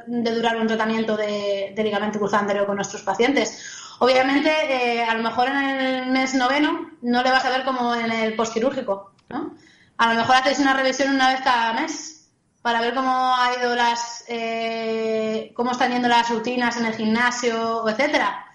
de 0.07 0.35
durar 0.35 0.57
un 0.57 0.67
tratamiento 0.67 1.15
de, 1.15 1.73
ligamento 1.77 2.19
cruzado 2.19 2.65
con 2.65 2.75
nuestros 2.75 3.01
pacientes. 3.03 3.63
Obviamente, 3.99 4.49
eh, 4.49 5.05
a 5.05 5.13
lo 5.13 5.23
mejor 5.23 5.47
en 5.47 5.57
el 5.57 6.05
mes 6.07 6.33
noveno 6.33 6.91
no 7.01 7.23
le 7.23 7.31
vas 7.31 7.45
a 7.45 7.49
ver 7.49 7.63
como 7.63 7.95
en 7.95 8.11
el 8.11 8.35
postquirúrgico, 8.35 9.13
¿no? 9.29 9.55
A 9.97 10.13
lo 10.13 10.19
mejor 10.19 10.35
hacéis 10.35 10.59
una 10.59 10.73
revisión 10.73 11.15
una 11.15 11.29
vez 11.29 11.39
cada 11.41 11.71
mes 11.73 12.29
para 12.61 12.81
ver 12.81 12.93
cómo 12.93 13.35
ha 13.37 13.55
ido 13.57 13.73
las, 13.73 14.25
eh, 14.27 15.53
cómo 15.55 15.71
están 15.71 15.93
yendo 15.93 16.09
las 16.09 16.29
rutinas 16.29 16.75
en 16.75 16.87
el 16.87 16.95
gimnasio, 16.95 17.87
etcétera. 17.87 18.47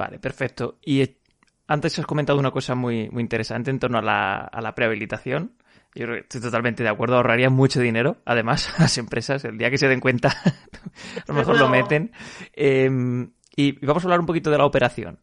Vale, 0.00 0.18
perfecto. 0.18 0.78
Y 0.82 1.02
eh, 1.02 1.18
antes 1.66 1.98
has 1.98 2.06
comentado 2.06 2.38
una 2.38 2.50
cosa 2.50 2.74
muy, 2.74 3.10
muy 3.10 3.22
interesante 3.22 3.70
en 3.70 3.78
torno 3.78 3.98
a 3.98 4.02
la, 4.02 4.38
a 4.38 4.62
la 4.62 4.74
prehabilitación. 4.74 5.58
Yo 5.94 6.06
creo 6.06 6.14
que 6.16 6.20
estoy 6.22 6.40
totalmente 6.40 6.82
de 6.82 6.88
acuerdo, 6.88 7.16
ahorraría 7.16 7.50
mucho 7.50 7.80
dinero, 7.80 8.16
además, 8.24 8.72
a 8.78 8.82
las 8.84 8.96
empresas, 8.96 9.44
el 9.44 9.58
día 9.58 9.70
que 9.70 9.76
se 9.76 9.88
den 9.88 10.00
cuenta, 10.00 10.30
a 10.34 11.24
lo 11.28 11.34
mejor 11.34 11.58
lo 11.58 11.68
meten. 11.68 12.12
Em, 12.54 13.30
y 13.54 13.84
vamos 13.84 14.02
a 14.02 14.06
hablar 14.06 14.20
un 14.20 14.26
poquito 14.26 14.50
de 14.50 14.56
la 14.56 14.64
operación, 14.64 15.20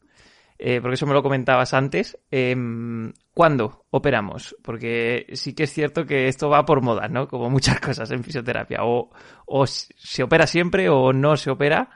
eh, 0.60 0.80
porque 0.80 0.94
eso 0.94 1.08
me 1.08 1.16
lo 1.16 1.24
comentabas 1.24 1.74
antes. 1.74 2.16
Em, 2.30 3.12
¿Cuándo 3.34 3.88
operamos? 3.90 4.56
Porque 4.62 5.26
sí 5.34 5.56
que 5.56 5.64
es 5.64 5.74
cierto 5.74 6.06
que 6.06 6.28
esto 6.28 6.50
va 6.50 6.64
por 6.66 6.84
moda, 6.84 7.08
¿no? 7.08 7.28
Como 7.28 7.50
muchas 7.50 7.80
cosas 7.82 8.12
en 8.12 8.24
fisioterapia. 8.24 8.84
O, 8.84 9.10
o 9.48 9.66
se 9.66 10.22
opera 10.22 10.46
siempre 10.46 10.88
o 10.88 11.14
no 11.14 11.36
se 11.36 11.50
opera. 11.50 11.90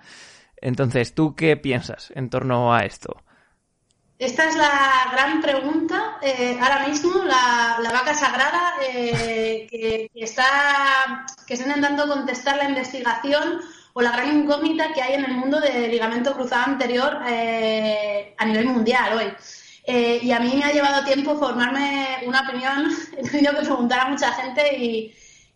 Entonces, 0.62 1.16
¿tú 1.16 1.36
qué 1.36 1.58
piensas 1.58 2.12
en 2.16 2.30
torno 2.30 2.74
a 2.74 2.86
esto? 2.86 3.18
Esta 4.20 4.48
es 4.48 4.56
la 4.56 5.10
gran 5.12 5.42
pregunta 5.42 6.20
eh, 6.22 6.56
ahora 6.62 6.88
mismo, 6.88 7.24
la, 7.24 7.90
vaca 7.92 8.14
sagrada 8.14 8.76
eh, 8.88 9.66
que, 9.68 10.12
está, 10.14 11.26
que 11.48 11.56
está 11.56 11.66
intentando 11.66 12.08
contestar 12.08 12.58
la 12.58 12.70
investigación 12.70 13.62
o 13.94 14.02
la 14.04 14.12
gran 14.12 14.42
incógnita 14.42 14.94
que 14.94 15.02
hay 15.02 15.16
en 15.16 15.26
el 15.26 15.34
mundo 15.34 15.60
del 15.60 15.90
ligamento 15.90 16.36
cruzado 16.36 16.66
anterior 16.68 17.18
eh, 17.28 18.36
a 18.38 18.46
nivel 18.46 18.68
mundial 18.68 19.18
hoy. 19.18 19.34
y 19.88 20.32
a 20.32 20.40
mí 20.40 20.54
me 20.56 20.66
ha 20.66 20.72
llevado 20.72 21.04
tiempo 21.04 21.40
formarme 21.40 22.20
una 22.28 22.42
opinión, 22.42 22.92
he 23.18 23.28
tenido 23.28 23.56
que 23.56 23.66
preguntar 23.66 24.02
a 24.02 24.10
mucha 24.10 24.32
gente 24.34 24.78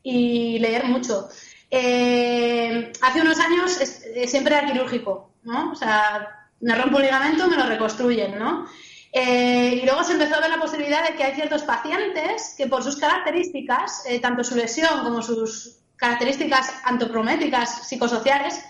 y 0.02 0.58
leer 0.58 0.86
mucho. 0.86 1.30
Eh, 1.78 2.94
hace 3.02 3.20
unos 3.20 3.38
años 3.38 3.82
eh, 3.82 4.28
siempre 4.30 4.56
era 4.56 4.66
quirúrgico, 4.66 5.32
¿no? 5.44 5.72
O 5.72 5.76
sea, 5.76 6.48
me 6.62 6.74
rompo 6.74 6.96
un 6.96 7.04
ligamento, 7.04 7.50
me 7.50 7.58
lo 7.58 7.66
reconstruyen, 7.66 8.40
¿no? 8.40 8.66
Eh, 9.12 9.82
y 9.82 9.86
luego 9.86 10.02
se 10.06 10.14
empezó 10.14 10.36
a 10.36 10.40
ver 10.40 10.52
la 10.52 10.60
posibilidad 10.60 11.06
de 11.06 11.16
que 11.16 11.26
hay 11.26 11.36
ciertos 11.36 11.64
pacientes 11.64 12.56
que 12.58 12.68
por 12.68 12.82
sus 12.82 12.96
características, 12.96 14.06
tanto 14.22 14.46
su 14.46 14.56
lesión 14.56 15.04
como 15.04 15.22
sus 15.22 15.80
características 15.98 16.74
antropométricas 16.86 17.90
psicosociales, 17.90 18.64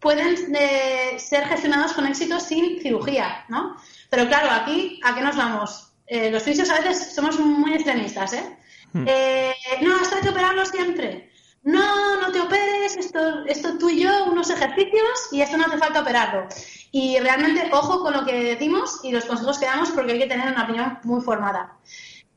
pueden 0.00 0.34
eh, 0.56 1.18
ser 1.18 1.46
gestionados 1.46 1.92
con 1.92 2.04
éxito 2.06 2.40
sin 2.40 2.80
cirugía, 2.80 3.44
¿no? 3.48 3.76
Pero 4.08 4.26
claro, 4.26 4.50
aquí, 4.50 4.98
¿a 5.04 5.14
qué 5.14 5.20
nos 5.20 5.36
vamos? 5.36 5.92
Eh, 6.04 6.32
los 6.32 6.42
fisios 6.42 6.68
a 6.70 6.80
veces 6.80 7.14
somos 7.14 7.38
muy 7.38 7.74
extremistas, 7.74 8.32
¿eh? 8.32 8.56
Hmm. 8.92 9.04
¿eh? 9.06 9.54
no, 9.82 10.02
esto 10.02 10.16
hay 10.16 10.22
que 10.22 10.30
operarlo 10.30 10.66
siempre. 10.66 11.29
No, 11.62 12.20
no 12.20 12.32
te 12.32 12.40
operes, 12.40 12.96
esto, 12.96 13.44
esto 13.46 13.76
tú 13.78 13.90
y 13.90 14.02
yo, 14.02 14.24
unos 14.24 14.48
ejercicios 14.48 15.28
y 15.30 15.42
esto 15.42 15.58
no 15.58 15.66
hace 15.66 15.78
falta 15.78 16.00
operarlo. 16.00 16.48
Y 16.90 17.18
realmente, 17.18 17.68
ojo 17.72 18.00
con 18.02 18.14
lo 18.14 18.24
que 18.24 18.44
decimos 18.44 19.00
y 19.02 19.12
los 19.12 19.26
consejos 19.26 19.58
que 19.58 19.66
damos 19.66 19.90
porque 19.90 20.12
hay 20.12 20.18
que 20.20 20.26
tener 20.26 20.52
una 20.52 20.64
opinión 20.64 20.98
muy 21.04 21.20
formada. 21.20 21.76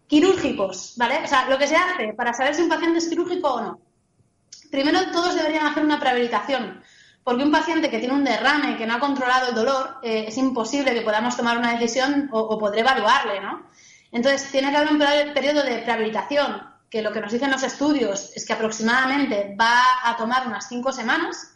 Quirúrgicos, 0.08 0.96
¿vale? 0.98 1.22
O 1.24 1.27
sea, 1.27 1.50
lo 1.50 1.58
que 1.58 1.68
se 1.68 1.75
hace 1.75 2.13
para 2.13 2.34
saber 2.34 2.53
si 2.53 2.62
un 2.63 2.70
paciente 2.70 3.00
es 3.00 3.08
quirúrgico 3.08 3.53
o 3.53 3.62
no. 3.62 3.80
Primero, 4.70 5.00
todos 5.12 5.36
deberían 5.36 5.68
hacer 5.68 5.84
una 5.84 6.00
prehabilitación 6.00 6.84
porque 7.24 7.44
un 7.44 7.51
paciente 7.51 7.89
que 7.89 8.00
tiene 8.00 8.13
un 8.13 8.24
derrame, 8.24 8.77
que 8.77 8.86
no 8.86 8.96
ha 8.96 9.00
controlado 9.00 9.50
el 9.50 9.56
dolor, 9.56 9.98
eh, 10.03 10.25
es 10.27 10.38
imposible 10.38 10.94
que 10.94 11.01
podamos 11.01 11.38
tomar 11.38 11.58
una 11.58 11.72
decisión 11.72 12.30
o, 12.34 12.39
o, 12.39 12.60
poder 12.60 12.80
evaluarle, 12.80 13.39
¿no? 13.39 13.63
Entonces, 14.12 14.51
tiene 14.51 14.72
que 14.72 14.77
haber 14.77 14.92
un 14.92 15.00
periodo 15.34 15.63
de 15.63 15.86
rehabilitación, 15.86 16.73
que 16.94 17.02
lo 17.02 17.12
que 17.12 17.22
nos 17.22 17.32
dicen 17.32 17.50
los 17.50 17.64
estudios 17.64 18.32
es 18.36 18.46
que 18.46 18.54
aproximadamente 18.54 19.56
va 19.60 19.82
a 20.04 20.16
tomar 20.16 20.46
unas 20.46 20.70
cinco 20.70 20.92
semanas, 20.92 21.56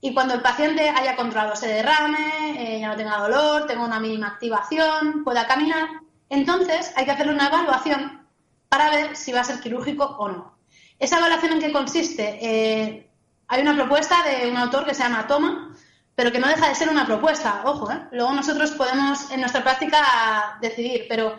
y 0.00 0.12
cuando 0.12 0.34
el 0.34 0.42
paciente 0.42 0.88
haya 0.88 1.14
controlado 1.14 1.52
ese 1.52 1.68
derrame, 1.68 2.56
eh, 2.58 2.80
ya 2.80 2.88
no 2.88 2.96
tenga 2.96 3.18
dolor, 3.18 3.68
tenga 3.68 3.84
una 3.84 4.00
mínima 4.00 4.26
activación, 4.26 5.22
pueda 5.22 5.46
caminar, 5.46 5.88
entonces 6.28 6.92
hay 6.96 7.04
que 7.04 7.12
hacerle 7.12 7.32
una 7.32 7.46
evaluación 7.46 8.26
para 8.68 8.90
ver 8.90 9.16
si 9.16 9.30
va 9.30 9.42
a 9.42 9.44
ser 9.44 9.60
quirúrgico 9.60 10.04
o 10.18 10.28
no. 10.28 10.58
¿Esa 10.98 11.18
evaluación 11.18 11.52
en 11.52 11.60
qué 11.60 11.70
consiste? 11.70 12.40
Eh, 12.42 13.08
hay 13.46 13.62
una 13.62 13.76
propuesta 13.76 14.16
de 14.24 14.50
un 14.50 14.56
autor 14.56 14.84
que 14.84 14.94
se 14.94 15.04
llama 15.04 15.28
Toma, 15.28 15.76
pero 16.16 16.32
que 16.32 16.40
no 16.40 16.48
deja 16.48 16.68
de 16.68 16.74
ser 16.74 16.88
una 16.88 17.06
propuesta, 17.06 17.62
ojo, 17.66 17.88
¿eh? 17.92 18.02
luego 18.10 18.32
nosotros 18.32 18.72
podemos 18.72 19.30
en 19.30 19.42
nuestra 19.42 19.62
práctica 19.62 20.58
decidir, 20.60 21.06
pero 21.08 21.38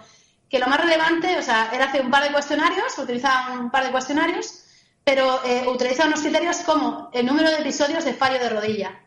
que 0.54 0.60
lo 0.60 0.68
más 0.68 0.80
relevante, 0.80 1.36
o 1.36 1.42
sea, 1.42 1.72
él 1.74 1.82
hace 1.82 2.00
un 2.00 2.12
par 2.12 2.22
de 2.22 2.32
cuestionarios, 2.32 2.96
utiliza 3.00 3.54
un 3.60 3.72
par 3.72 3.84
de 3.86 3.92
cuestionarios, 3.92 4.66
pero 5.04 5.44
eh, 5.44 5.66
utiliza 5.68 6.06
unos 6.06 6.22
criterios 6.22 6.58
como 6.58 7.10
el 7.12 7.26
número 7.26 7.50
de 7.50 7.58
episodios 7.58 8.06
de 8.06 8.14
fallo 8.14 8.38
de 8.38 8.50
rodilla. 8.50 9.02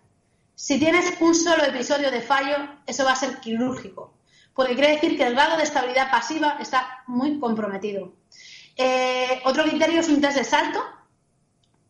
Si 0.56 0.76
tienes 0.80 1.14
un 1.20 1.36
solo 1.36 1.62
episodio 1.62 2.10
de 2.10 2.20
fallo, 2.20 2.56
eso 2.84 3.04
va 3.04 3.12
a 3.12 3.14
ser 3.14 3.38
quirúrgico, 3.38 4.12
porque 4.54 4.74
quiere 4.74 4.94
decir 4.94 5.16
que 5.16 5.24
el 5.24 5.34
grado 5.34 5.56
de 5.56 5.62
estabilidad 5.62 6.10
pasiva 6.10 6.56
está 6.58 7.04
muy 7.06 7.38
comprometido. 7.38 8.12
Eh, 8.76 9.40
otro 9.44 9.62
criterio 9.62 10.00
es 10.00 10.08
un 10.08 10.20
test 10.20 10.38
de 10.38 10.42
salto, 10.42 10.84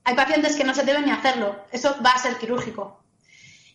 hay 0.05 0.15
pacientes 0.15 0.55
que 0.55 0.65
no 0.65 0.75
se 0.75 0.85
deben 0.85 1.07
ni 1.07 1.13
hacerlo. 1.13 1.65
Eso 1.73 1.97
va 2.05 2.11
a 2.11 2.19
ser 2.19 2.37
quirúrgico. 2.37 3.01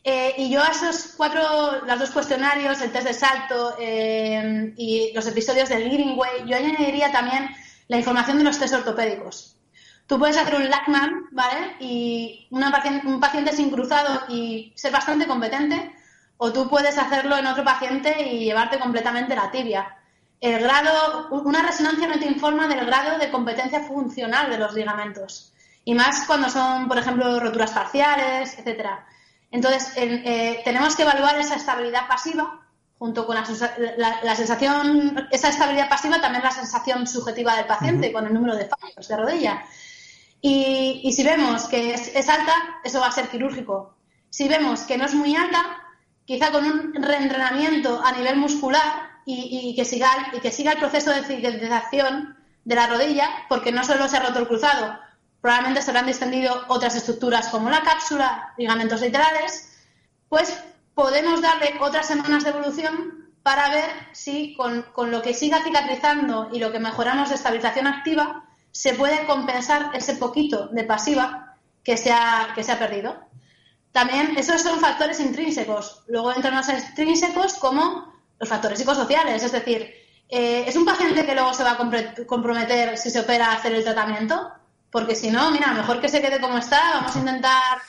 Eh, 0.03 0.34
y 0.38 0.50
yo 0.50 0.63
a 0.63 0.70
esos 0.70 1.13
cuatro, 1.15 1.86
los 1.86 2.00
dos 2.00 2.10
cuestionarios, 2.10 2.81
el 2.81 2.91
test 2.91 3.08
de 3.08 3.13
salto 3.13 3.75
eh, 3.79 4.74
y 4.75 5.12
los 5.13 5.27
episodios 5.27 5.70
del 5.70 5.89
Greenway, 5.89 6.48
yo 6.48 6.58
añadiría 6.58 7.12
también 7.12 7.50
la 7.88 7.98
información 7.98 8.39
de 8.39 8.43
los 8.43 8.58
test 8.58 8.74
ortopédicos. 8.74 9.58
Tú 10.08 10.17
puedes 10.17 10.38
hacer 10.38 10.55
un 10.55 10.70
Lackman, 10.70 11.27
¿vale? 11.31 11.75
Y 11.79 12.48
un 12.51 13.20
paciente 13.20 13.55
sin 13.55 13.70
cruzado 13.70 14.24
y 14.27 14.74
ser 14.75 14.91
bastante 14.91 15.27
competente, 15.27 15.93
o 16.38 16.51
tú 16.51 16.67
puedes 16.67 16.98
hacerlo 16.98 17.38
en 17.38 17.46
otro 17.46 17.63
paciente 17.63 18.27
y 18.27 18.46
llevarte 18.46 18.79
completamente 18.79 19.36
la 19.36 19.51
tibia. 19.51 19.98
El 20.41 20.60
grado, 20.60 21.29
una 21.29 21.62
resonancia 21.62 22.08
no 22.08 22.17
te 22.17 22.25
informa 22.25 22.67
del 22.67 22.86
grado 22.86 23.20
de 23.20 23.29
competencia 23.29 23.81
funcional 23.81 24.50
de 24.50 24.58
los 24.58 24.74
ligamentos 24.74 25.53
y 25.86 25.93
más 25.93 26.25
cuando 26.25 26.50
son, 26.50 26.88
por 26.88 26.98
ejemplo, 26.98 27.39
roturas 27.39 27.72
parciales, 27.72 28.58
etcétera. 28.58 29.05
Entonces, 29.51 29.91
eh, 29.98 30.62
tenemos 30.63 30.96
que 30.96 31.03
evaluar 31.03 31.38
esa 31.38 31.55
estabilidad 31.55 32.08
pasiva 32.08 32.62
junto 32.98 33.25
con 33.25 33.36
la, 33.36 33.46
sensación, 34.36 35.27
esa 35.31 35.50
estabilidad 35.50 35.89
pasiva, 35.89 36.22
también 36.22 36.43
la 36.43 36.51
sensación 36.51 37.08
subjetiva 37.08 37.55
del 37.55 37.65
paciente 37.65 38.13
con 38.13 38.27
el 38.27 38.34
número 38.34 38.55
de 38.55 38.67
fallos 38.67 39.08
de 39.08 39.17
rodilla. 39.17 39.63
Y, 40.39 41.12
si 41.12 41.24
vemos 41.24 41.63
que 41.65 41.96
es, 41.96 42.29
alta, 42.29 42.53
eso 42.84 43.00
va 43.00 43.08
a 43.08 43.12
ser 43.12 43.27
quirúrgico. 43.27 43.96
Si 44.29 44.48
vemos 44.48 44.81
que 44.81 45.00
no 45.00 45.05
es 45.05 45.15
muy 45.15 45.36
alta, 45.36 45.77
quizá 46.25 46.51
con 46.51 46.63
un 46.63 46.93
reentrenamiento 46.93 48.01
a 48.03 48.12
nivel 48.12 48.38
muscular 48.38 49.22
y, 49.25 49.74
que, 49.75 49.84
siga, 49.84 50.10
y 50.34 50.39
que 50.39 50.51
siga 50.51 50.74
el 50.74 50.77
proceso 50.77 51.12
de 51.12 51.24
cicatrización 51.24 52.38
de 52.65 52.75
la 52.75 52.86
rodilla, 52.88 53.29
porque 53.50 53.72
no 53.72 53.84
solo 53.84 54.08
se 54.08 54.17
ha 54.17 54.22
roto 54.27 54.39
el 54.39 54.48
cruzado, 54.48 55.00
probablemente 55.41 55.81
se 55.81 55.89
habrán 55.89 56.05
distendido 56.05 56.65
otras 56.67 56.95
estructuras 56.95 57.48
como 57.50 57.69
la 57.69 57.81
cápsula, 57.81 58.53
ligamentos 58.57 59.01
laterales, 59.01 59.71
pues 60.29 60.57
podemos 60.93 61.41
darle 61.41 61.75
otras 61.79 62.07
semanas 62.07 62.43
de 62.43 62.51
evolución 62.51 63.31
para 63.43 63.69
ver 63.69 63.89
si 64.12 64.55
con, 64.55 64.86
lo 65.12 65.21
que 65.21 65.33
siga 65.33 65.63
cicatrizando 65.63 66.50
y 66.53 66.60
lo 66.60 66.71
que 66.71 66.79
mejoramos 66.79 67.29
de 67.29 67.36
estabilización 67.36 67.88
activa 67.88 68.45
se 68.71 68.93
puede 68.93 69.25
compensar 69.25 69.91
ese 69.93 70.15
poquito 70.15 70.67
de 70.67 70.83
pasiva 70.83 71.57
que 71.83 71.98
se 71.98 72.12
ha, 72.12 72.51
que 72.53 72.63
se 72.63 72.71
ha 72.71 72.79
perdido. 72.79 73.17
También 73.91 74.38
esos 74.38 74.62
son 74.62 74.79
factores 74.79 75.19
intrínsecos. 75.19 76.03
Luego 76.07 76.31
entran 76.33 76.55
los 76.55 76.69
extrínsecos 76.69 77.55
como 77.55 78.13
los 78.39 78.48
factores 78.48 78.79
psicosociales, 78.79 79.43
es 79.43 79.51
decir, 79.51 79.93
eh, 80.29 80.63
¿es 80.65 80.75
un 80.75 80.86
paciente 80.86 81.25
que 81.25 81.33
luego 81.33 81.53
se 81.53 81.63
va 81.63 81.71
a 81.71 82.25
comprometer 82.25 82.98
si 82.98 83.10
se 83.10 83.19
opera 83.19 83.48
a 83.48 83.55
hacer 83.55 83.74
el 83.74 83.83
tratamiento? 83.83 84.51
Porque 84.91 85.15
si 85.15 85.31
no, 85.31 85.51
mira, 85.51 85.74
mejor 85.74 86.01
que 86.01 86.10
se 86.10 86.21
quede 86.21 86.41
como 86.41 86.57
está, 86.57 86.79
vamos 86.95 87.15
a 87.15 87.19
intentar 87.19 87.81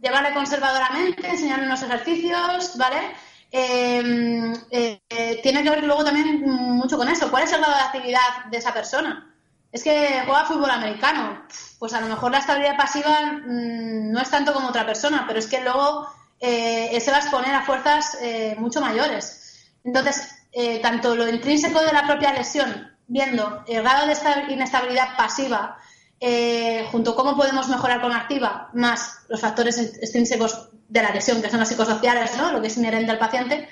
llevarle 0.00 0.32
conservadoramente, 0.32 1.28
enseñarle 1.28 1.66
unos 1.66 1.82
ejercicios, 1.82 2.76
¿vale? 2.76 3.14
Em, 3.50 4.52
eh, 4.70 5.00
eh, 5.08 5.40
tiene 5.42 5.62
que 5.62 5.70
ver 5.70 5.84
luego 5.84 6.04
también 6.04 6.42
mucho 6.42 6.96
con 6.96 7.08
eso. 7.08 7.30
¿Cuál 7.30 7.44
es 7.44 7.52
el 7.52 7.60
grado 7.60 7.74
de 7.74 7.82
actividad 7.82 8.44
de 8.50 8.58
esa 8.58 8.72
persona? 8.72 9.34
Es 9.72 9.82
que 9.82 10.22
juega 10.24 10.44
fútbol 10.44 10.70
americano. 10.70 11.44
Pues 11.78 11.92
a 11.94 12.00
lo 12.00 12.08
mejor 12.08 12.30
la 12.32 12.38
estabilidad 12.38 12.76
pasiva 12.76 13.20
mm, 13.44 14.10
no 14.12 14.20
es 14.20 14.30
tanto 14.30 14.52
como 14.52 14.68
otra 14.68 14.86
persona, 14.86 15.24
pero 15.26 15.38
es 15.38 15.46
que 15.46 15.62
luego 15.62 16.08
eh, 16.40 16.98
se 17.00 17.10
va 17.10 17.18
a 17.18 17.20
exponer 17.20 17.54
a 17.54 17.62
fuerzas 17.62 18.18
mucho 18.58 18.80
mayores. 18.80 19.70
Entonces, 19.84 20.34
tanto 20.82 21.14
lo 21.14 21.28
intrínseco 21.28 21.80
de 21.80 21.92
la 21.92 22.04
propia 22.04 22.32
lesión, 22.32 22.96
viendo 23.06 23.64
el 23.66 23.82
grado 23.82 24.06
de 24.06 24.52
inestabilidad 24.52 25.16
pasiva, 25.16 25.78
eh, 26.20 26.86
junto 26.90 27.14
cómo 27.14 27.36
podemos 27.36 27.68
mejorar 27.68 28.00
con 28.00 28.12
activa, 28.12 28.70
más 28.74 29.20
los 29.28 29.40
factores 29.40 29.78
extrínsecos 29.78 30.70
de 30.88 31.02
la 31.02 31.10
lesión, 31.10 31.40
que 31.40 31.50
son 31.50 31.60
los 31.60 31.68
psicosociales, 31.68 32.36
¿no? 32.36 32.52
lo 32.52 32.60
que 32.60 32.66
es 32.68 32.76
inherente 32.76 33.10
al 33.10 33.18
paciente, 33.18 33.68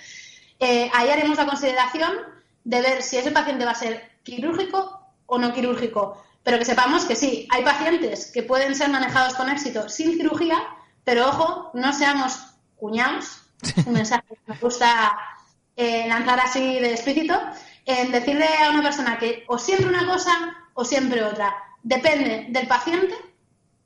eh, 0.61 0.91
ahí 0.95 1.09
haremos 1.09 1.37
la 1.39 1.47
consideración 1.47 2.13
de 2.65 2.81
ver 2.81 3.03
si 3.03 3.17
ese 3.17 3.31
paciente 3.31 3.65
va 3.65 3.73
a 3.73 3.77
ser 3.77 4.11
quirúrgico 4.23 5.01
o 5.27 5.39
no 5.39 5.53
quirúrgico. 5.53 6.23
Pero 6.43 6.59
que 6.59 6.65
sepamos 6.65 7.05
que 7.05 7.17
sí, 7.17 7.49
hay 7.51 7.65
pacientes 7.65 8.31
que 8.31 8.45
pueden 8.45 8.77
ser 8.77 8.91
manejados 8.91 9.35
con 9.35 9.51
éxito 9.51 9.89
sin 9.89 10.17
cirugía, 10.17 10.59
pero 11.03 11.29
ojo, 11.29 11.71
no 11.75 11.93
seamos 11.93 12.39
cuñados, 12.77 13.43
un 13.87 13.95
mensaje 13.95 14.23
que 14.29 14.53
me 14.53 14.59
gusta 14.59 15.19
eh, 15.75 16.07
lanzar 16.09 16.39
así 16.39 16.79
de 16.79 16.93
explícito, 16.93 17.41
en 17.85 18.13
decirle 18.13 18.47
a 18.65 18.71
una 18.71 18.83
persona 18.83 19.19
que 19.19 19.45
o 19.49 19.59
siempre 19.59 19.89
una 19.89 20.07
cosa 20.07 20.33
o 20.75 20.85
siempre 20.85 21.25
otra 21.25 21.55
depende 21.87 22.47
del 22.49 22.67
paciente 22.67 23.15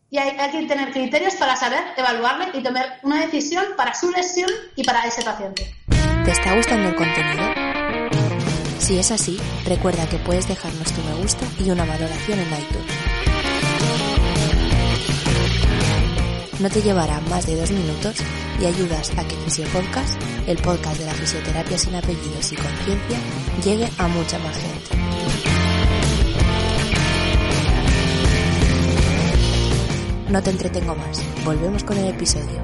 y 0.08 0.18
hay, 0.18 0.50
que 0.50 0.66
tener 0.66 0.90
criterios 0.90 1.34
para 1.36 1.54
saber 1.54 1.84
evaluarle 1.96 2.46
y 2.54 2.62
tomar 2.62 2.98
una 3.02 3.20
decisión 3.20 3.64
para 3.76 3.94
su 3.94 4.10
lesión 4.10 4.50
y 4.74 4.82
para 4.82 5.06
ese 5.06 5.22
paciente. 5.22 5.72
¿Te 6.24 6.30
está 6.30 6.56
gustando 6.56 6.88
el 6.88 6.96
contenido? 6.96 7.44
Si 8.78 8.98
es 8.98 9.10
así, 9.12 9.38
recuerda 9.66 10.08
que 10.08 10.16
puedes 10.16 10.48
dejarnos 10.48 10.92
tu 10.92 11.02
me 11.02 11.14
gusta 11.22 11.44
y 11.60 11.70
una 11.70 11.84
valoración 11.84 12.40
en 12.40 12.46
iTunes. 12.46 12.94
No 16.58 16.68
te 16.70 16.82
llevará 16.82 17.20
más 17.20 17.46
de 17.46 17.56
dos 17.56 17.70
minutos 17.70 18.16
y 18.60 18.66
ayudas 18.66 19.12
a 19.16 19.28
que 19.28 19.36
Fisiopodcast, 19.36 20.20
el 20.46 20.56
podcast 20.58 20.98
de 20.98 21.06
la 21.06 21.14
fisioterapia 21.14 21.78
sin 21.78 21.94
apellidos 21.94 22.52
y 22.52 22.56
conciencia, 22.56 23.18
llegue 23.62 23.88
a 23.98 24.08
mucha 24.08 24.38
más 24.38 24.56
gente. 24.56 25.09
No 30.30 30.40
te 30.40 30.50
entretengo 30.50 30.94
más. 30.94 31.44
Volvemos 31.44 31.82
con 31.82 31.96
el 31.98 32.14
episodio. 32.14 32.62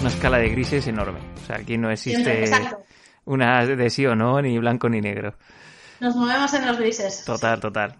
Una 0.00 0.08
escala 0.10 0.36
de 0.36 0.50
grises 0.50 0.86
enorme. 0.86 1.20
O 1.42 1.46
sea, 1.46 1.56
aquí 1.56 1.78
no 1.78 1.90
existe 1.90 2.50
una 3.24 3.64
de 3.64 3.88
sí 3.88 4.04
o 4.04 4.14
no, 4.14 4.42
ni 4.42 4.58
blanco 4.58 4.90
ni 4.90 5.00
negro. 5.00 5.34
Nos 6.00 6.14
movemos 6.14 6.52
en 6.52 6.66
los 6.66 6.76
grises. 6.76 7.24
Total, 7.24 7.58
total. 7.58 7.96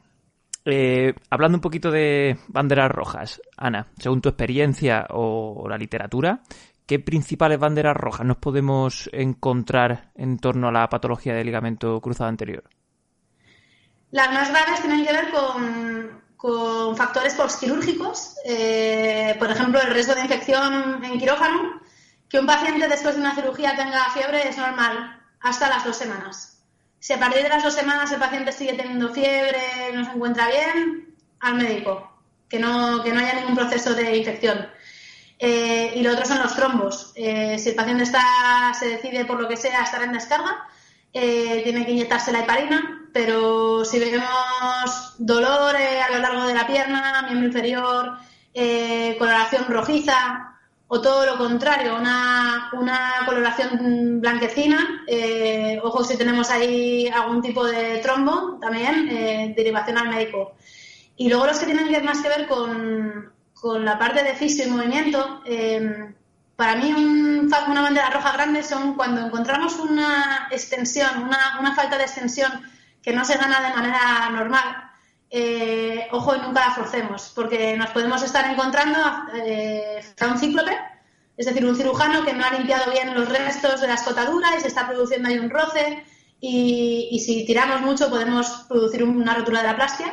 Eh, 0.67 1.15
hablando 1.31 1.57
un 1.57 1.63
poquito 1.63 1.91
de 1.91 2.37
banderas 2.49 2.91
rojas, 2.91 3.41
Ana, 3.57 3.87
según 3.99 4.21
tu 4.21 4.29
experiencia 4.29 5.07
o 5.09 5.67
la 5.67 5.79
literatura, 5.79 6.43
¿qué 6.85 6.99
principales 6.99 7.59
banderas 7.59 7.97
rojas 7.97 8.27
nos 8.27 8.37
podemos 8.37 9.09
encontrar 9.15 10.11
en 10.15 10.37
torno 10.37 10.69
a 10.69 10.73
la 10.73 10.89
patología 10.91 11.33
del 11.33 11.47
ligamento 11.47 11.99
cruzado 12.03 12.29
anterior? 12.29 12.65
Las 14.13 14.31
más 14.31 14.51
graves 14.51 14.81
tienen 14.81 15.07
que 15.07 15.13
ver 15.13 15.31
con, 15.31 16.97
factores 16.97 17.35
postquirúrgicos, 17.35 18.37
eh, 18.45 19.35
por 19.39 19.51
ejemplo, 19.51 19.81
el 19.81 19.91
riesgo 19.91 20.15
de 20.15 20.21
infección 20.21 21.03
en 21.03 21.19
quirófano. 21.19 21.81
Que 22.29 22.39
un 22.39 22.47
paciente 22.47 22.89
después 22.89 23.15
de 23.15 23.23
una 23.23 23.35
cirugía 23.35 23.75
tenga 23.75 24.11
fiebre 24.11 24.47
es 24.47 24.59
normal, 24.59 25.19
hasta 25.41 25.71
las 25.71 25.85
dos 25.85 25.97
semanas. 25.97 26.63
Si 26.99 27.15
a 27.15 27.19
partir 27.19 27.43
de 27.43 27.49
las 27.49 27.65
dos 27.65 27.75
semanas 27.75 28.13
el 28.13 28.19
paciente 28.19 28.53
sigue 28.53 28.75
teniendo 28.75 29.09
fiebre, 29.15 29.61
no 29.95 30.05
se 30.05 30.11
encuentra 30.11 30.49
bien, 30.49 31.15
al 31.41 31.55
médico, 31.55 32.13
que 32.51 32.59
no, 32.59 33.03
que 33.03 33.13
no 33.13 33.21
haya 33.21 33.35
ningún 33.35 33.55
proceso 33.55 33.95
de 33.95 34.15
infección. 34.15 34.69
Eh, 35.39 35.95
y 35.97 36.03
lo 36.03 36.13
otro 36.13 36.27
son 36.27 36.39
los 36.39 36.55
trombos. 36.55 37.13
Eh, 37.17 37.59
si 37.59 37.71
el 37.71 37.75
paciente 37.75 38.05
está, 38.05 38.75
se 38.79 38.89
decide 38.89 39.25
por 39.25 39.41
lo 39.41 39.49
que 39.49 39.57
sea 39.57 39.83
estar 39.83 40.03
en 40.03 40.13
descarga, 40.13 40.67
tiene 41.13 41.87
que 41.87 41.93
inyectarse 41.93 42.33
la 42.33 42.41
heparina, 42.41 43.02
pero 43.13 43.85
si 43.85 43.99
vemos 43.99 45.15
dolor 45.19 45.77
a 45.77 46.13
lo 46.13 46.19
largo 46.19 46.47
de 46.47 46.55
la 46.55 46.67
pierna, 46.67 47.23
miembro 47.23 47.47
inferior, 47.47 48.13
coloración 49.19 49.67
rojiza 49.69 50.59
o 50.89 51.01
todo 51.01 51.25
lo 51.25 51.39
contrario, 51.39 51.97
una, 51.97 52.71
una 52.73 53.23
coloración 53.25 54.21
blanquecina, 54.21 55.05
ojo 55.83 56.05
si 56.05 56.17
tenemos 56.17 56.51
ahí 56.51 57.09
algún 57.09 57.41
tipo 57.41 57.65
de 57.65 57.99
trombo, 57.99 58.59
también 58.61 59.55
derivación 59.55 59.99
al 59.99 60.09
médico. 60.09 60.55
Y 61.17 61.29
luego 61.29 61.47
los 61.47 61.59
que 61.59 61.67
tienen 61.67 62.05
más 62.05 62.21
que 62.21 62.29
ver 62.29 62.47
con, 62.47 63.33
con 63.63 63.85
la 63.85 63.97
parte 63.97 64.25
de 64.25 64.35
fisio 64.35 64.67
y 64.67 64.71
movimiento, 64.71 65.41
em, 65.45 66.13
para 66.57 66.75
mí 66.75 66.93
una 66.93 67.81
bandera 67.81 68.11
roja 68.11 68.33
grande 68.33 68.65
son 68.65 68.95
cuando 68.95 69.25
encontramos 69.25 69.79
una 69.79 70.49
extensión, 70.51 71.23
una, 71.23 71.75
falta 71.77 71.97
de 71.97 72.03
extensión 72.03 72.51
que 73.03 73.13
no 73.13 73.25
se 73.25 73.37
gana 73.37 73.69
de 73.69 73.75
manera 73.75 74.31
normal. 74.31 74.91
Eh, 75.31 76.09
ojo 76.13 76.37
y 76.37 76.41
nunca 76.41 76.69
la 76.69 76.75
forcemos, 76.75 77.33
porque 77.35 77.77
nos 77.77 77.91
podemos 77.91 78.23
estar 78.23 78.51
encontrando 78.51 78.99
eh, 79.35 80.01
a 80.21 80.27
un 80.27 80.39
cíclope, 80.39 80.77
es 81.37 81.47
decir, 81.47 81.65
un 81.65 81.75
cirujano 81.75 82.25
que 82.25 82.35
no 82.35 82.45
ha 82.45 82.53
limpiado 82.53 82.93
bien 82.93 83.15
los 83.15 83.29
restos 83.29 83.81
de 83.81 83.87
la 83.87 83.95
escotadura 83.95 84.55
y 84.57 84.61
se 84.61 84.69
está 84.69 84.87
produciendo 84.87 85.29
ahí 85.29 85.39
un 85.39 85.49
roce 85.49 86.05
y, 86.39 87.19
si 87.25 87.47
tiramos 87.47 87.81
mucho 87.81 88.11
podemos 88.11 88.67
producir 88.69 89.05
una 89.05 89.35
rotura 89.35 89.63
de 89.63 89.69
la 89.69 89.77
plastia 89.77 90.13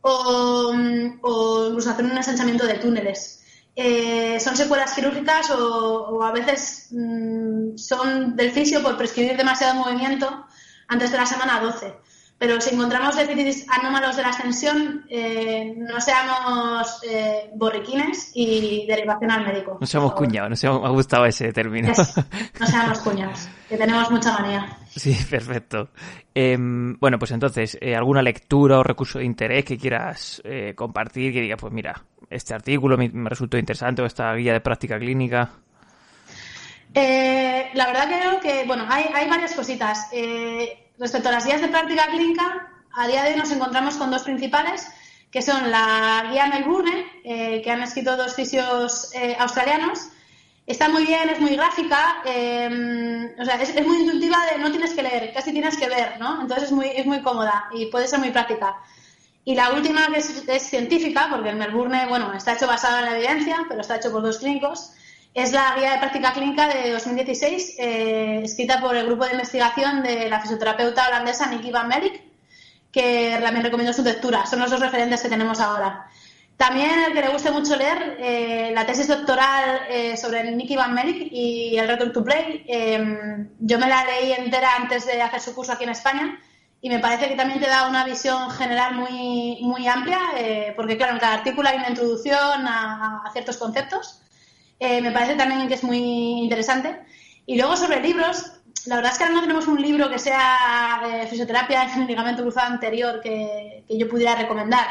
o, 0.00 0.72
incluso 0.74 1.90
hacer 1.90 2.04
un 2.04 2.16
ensanchamiento 2.16 2.66
de 2.66 2.74
túneles. 2.74 3.44
Eh, 3.76 4.40
son 4.40 4.56
secuelas 4.56 4.94
quirúrgicas 4.94 5.50
o, 5.50 6.22
a 6.24 6.32
veces 6.32 6.88
mm, 6.90 7.76
son 7.76 8.36
del 8.36 8.50
fisio 8.50 8.82
por 8.82 8.96
prescribir 8.96 9.36
demasiado 9.36 9.74
movimiento 9.74 10.46
antes 10.88 11.12
de 11.12 11.18
la 11.18 11.26
semana 11.26 11.60
12. 11.60 11.94
Pero 12.40 12.58
si 12.58 12.74
encontramos 12.74 13.16
déficits 13.16 13.66
anómalos 13.68 14.16
de 14.16 14.22
la 14.22 14.28
extensión, 14.28 15.04
eh, 15.10 15.74
no 15.76 16.00
seamos 16.00 17.02
eh, 17.06 17.50
borriquines 17.54 18.30
y 18.32 18.86
derivación 18.86 19.30
al 19.30 19.44
médico. 19.44 19.76
No 19.78 19.86
seamos 19.86 20.14
cuñados, 20.14 20.48
no 20.48 20.56
seamos, 20.56 20.80
me 20.80 20.86
ha 20.86 20.90
gustado 20.90 21.26
ese 21.26 21.52
término. 21.52 21.88
no 22.58 22.66
seamos 22.66 22.98
cuñados, 23.00 23.46
que 23.68 23.76
tenemos 23.76 24.10
mucha 24.10 24.32
manía. 24.32 24.78
Sí, 24.88 25.14
perfecto. 25.30 25.90
Em, 26.34 26.98
bueno, 26.98 27.18
pues 27.18 27.30
entonces, 27.32 27.76
eh, 27.78 27.94
¿alguna 27.94 28.22
lectura 28.22 28.78
o 28.78 28.82
recurso 28.82 29.18
de 29.18 29.26
interés 29.26 29.66
que 29.66 29.76
quieras 29.76 30.42
compartir? 30.74 31.34
Que 31.34 31.42
diga, 31.42 31.58
pues 31.58 31.74
mira, 31.74 32.02
este 32.30 32.54
artículo 32.54 32.96
me, 32.96 33.10
resultó 33.28 33.58
interesante 33.58 34.00
o 34.00 34.06
esta 34.06 34.32
guía 34.32 34.54
de 34.54 34.62
práctica 34.62 34.98
clínica. 34.98 35.50
la 36.94 37.86
verdad 37.86 38.06
creo 38.06 38.40
que, 38.40 38.64
bueno, 38.66 38.86
hay, 38.88 39.10
hay 39.12 39.28
varias 39.28 39.52
cositas. 39.52 40.08
Respecto 41.00 41.30
a 41.30 41.32
las 41.32 41.46
guías 41.46 41.62
de 41.62 41.68
práctica 41.68 42.08
clínica, 42.08 42.68
a 42.92 43.08
día 43.08 43.22
de 43.22 43.30
hoy 43.30 43.36
nos 43.38 43.50
encontramos 43.50 43.96
con 43.96 44.10
dos 44.10 44.22
principales, 44.22 44.86
que 45.30 45.40
son 45.40 45.70
la 45.70 46.28
guía 46.30 46.46
Melbourne, 46.48 47.06
eh, 47.24 47.62
que 47.62 47.70
han 47.70 47.82
escrito 47.82 48.18
dos 48.18 48.34
fisios 48.34 49.10
eh, 49.14 49.34
australianos. 49.38 50.08
Está 50.66 50.90
muy 50.90 51.06
bien, 51.06 51.30
es 51.30 51.40
muy 51.40 51.56
gráfica, 51.56 52.20
eh, 52.26 53.34
o 53.38 53.44
sea, 53.46 53.54
es, 53.62 53.86
muy 53.86 54.02
intuitiva, 54.02 54.44
de, 54.52 54.58
no 54.58 54.70
tienes 54.70 54.92
que 54.92 55.02
leer, 55.02 55.32
casi 55.32 55.52
tienes 55.52 55.78
que 55.78 55.88
ver, 55.88 56.20
¿no? 56.20 56.42
Entonces 56.42 56.64
es 56.64 56.72
muy, 56.72 56.88
es 56.88 57.06
muy 57.06 57.22
cómoda 57.22 57.70
y 57.72 57.86
puede 57.86 58.06
ser 58.06 58.18
muy 58.18 58.30
práctica. 58.30 58.76
Y 59.46 59.54
la 59.54 59.72
última, 59.72 60.06
que 60.08 60.18
es, 60.18 60.46
es 60.46 60.62
científica, 60.64 61.28
porque 61.30 61.48
el 61.48 61.56
Melbourne, 61.56 62.08
bueno, 62.10 62.34
está 62.34 62.52
hecho 62.52 62.66
basado 62.66 62.98
en 62.98 63.06
la 63.06 63.16
evidencia, 63.16 63.64
pero 63.70 63.80
está 63.80 63.96
hecho 63.96 64.12
por 64.12 64.20
dos 64.20 64.36
clínicos, 64.36 64.92
es 65.34 65.52
la 65.52 65.76
guía 65.76 65.92
de 65.92 65.98
práctica 65.98 66.32
clínica 66.32 66.68
de 66.68 66.90
2016, 66.90 67.76
eh, 67.78 68.40
escrita 68.42 68.80
por 68.80 68.96
el 68.96 69.06
grupo 69.06 69.24
de 69.24 69.32
investigación 69.32 70.02
de 70.02 70.28
la 70.28 70.40
fisioterapeuta 70.40 71.06
holandesa 71.06 71.46
Nikki 71.46 71.70
Van 71.70 71.88
Merik, 71.88 72.22
que 72.90 73.38
también 73.40 73.64
recomiendo 73.64 73.92
su 73.92 74.02
lectura. 74.02 74.44
Son 74.46 74.58
los 74.58 74.70
dos 74.70 74.80
referentes 74.80 75.22
que 75.22 75.28
tenemos 75.28 75.60
ahora. 75.60 76.08
También 76.56 76.90
el 77.06 77.12
que 77.14 77.22
le 77.22 77.28
guste 77.28 77.50
mucho 77.52 77.76
leer, 77.76 78.16
eh, 78.18 78.72
la 78.74 78.84
tesis 78.84 79.06
doctoral 79.06 79.82
eh, 79.88 80.16
sobre 80.16 80.50
Nikki 80.50 80.76
Van 80.76 80.92
Merik 80.92 81.32
y 81.32 81.78
el 81.78 81.88
Return 81.88 82.12
to 82.12 82.24
Play. 82.24 82.64
Em, 82.66 83.48
yo 83.60 83.78
me 83.78 83.88
la 83.88 84.04
leí 84.04 84.32
entera 84.32 84.74
antes 84.76 85.06
de 85.06 85.22
hacer 85.22 85.40
su 85.40 85.54
curso 85.54 85.72
aquí 85.72 85.84
en 85.84 85.90
España 85.90 86.38
y 86.82 86.90
me 86.90 86.98
parece 86.98 87.28
que 87.28 87.36
también 87.36 87.60
te 87.60 87.66
da 87.66 87.88
una 87.88 88.04
visión 88.04 88.50
general 88.50 88.96
muy, 88.96 89.58
muy 89.62 89.86
amplia, 89.86 90.18
porque 90.76 90.96
claro, 90.96 91.12
en 91.14 91.18
cada 91.20 91.34
artículo 91.34 91.68
hay 91.68 91.76
una 91.76 91.90
introducción 91.90 92.66
a 92.66 93.22
ciertos 93.32 93.56
conceptos 93.58 94.20
eh, 94.80 95.02
me 95.02 95.12
parece 95.12 95.34
también 95.34 95.68
que 95.68 95.74
es 95.74 95.84
muy 95.84 95.98
interesante. 95.98 96.98
Y 97.44 97.56
luego 97.56 97.76
sobre 97.76 98.00
libros, 98.00 98.52
la 98.86 98.96
verdad 98.96 99.12
es 99.12 99.18
que 99.18 99.24
ahora 99.24 99.36
no 99.36 99.42
tenemos 99.42 99.68
un 99.68 99.80
libro 99.80 100.08
que 100.08 100.18
sea 100.18 101.02
de 101.06 101.26
fisioterapia 101.26 101.84
en 101.94 102.02
el 102.02 102.06
ligamento 102.06 102.42
cruzado 102.42 102.72
anterior 102.72 103.20
que, 103.20 103.84
yo 103.88 104.08
pudiera 104.08 104.34
recomendar. 104.34 104.86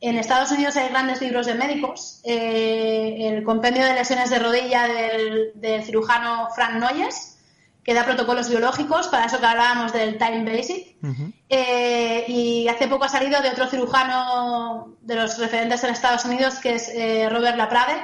En 0.00 0.16
Estados 0.16 0.50
Unidos 0.50 0.76
hay 0.76 0.88
grandes 0.88 1.20
libros 1.20 1.46
de 1.46 1.54
médicos. 1.54 2.20
Eh, 2.24 3.28
el 3.28 3.44
compendio 3.44 3.84
de 3.84 3.94
lesiones 3.94 4.30
de 4.30 4.38
rodilla 4.38 4.88
del, 4.88 5.84
cirujano 5.84 6.48
Frank 6.54 6.74
Noyes, 6.74 7.38
que 7.82 7.94
da 7.94 8.04
protocolos 8.04 8.48
biológicos, 8.48 9.08
para 9.08 9.26
eso 9.26 9.38
que 9.38 9.46
hablábamos 9.46 9.92
del 9.92 10.18
Time 10.18 10.44
Basic. 10.44 10.96
Eh, 11.48 12.24
y 12.26 12.68
hace 12.68 12.88
poco 12.88 13.04
ha 13.04 13.08
salido 13.08 13.40
de 13.40 13.50
otro 13.50 13.68
cirujano 13.68 14.96
de 15.02 15.14
los 15.14 15.38
referentes 15.38 15.84
en 15.84 15.90
Estados 15.90 16.24
Unidos, 16.24 16.56
que 16.56 16.74
es 16.74 16.90
Robert 17.30 17.56
Laprade, 17.56 18.02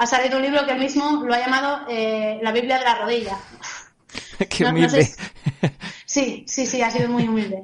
ha 0.00 0.06
salido 0.06 0.38
un 0.38 0.42
libro 0.42 0.64
que 0.64 0.72
él 0.72 0.78
mismo 0.78 1.22
lo 1.26 1.34
ha 1.34 1.38
llamado 1.38 1.84
eh, 1.86 2.38
La 2.42 2.52
Biblia 2.52 2.78
de 2.78 2.84
la 2.84 2.94
rodilla. 2.94 3.36
Qué 4.48 4.64
humilde. 4.64 5.08
Sí, 6.06 6.44
sí, 6.48 6.66
sí, 6.66 6.82
ha 6.82 6.90
sido 6.90 7.08
muy 7.08 7.28
humilde. 7.28 7.62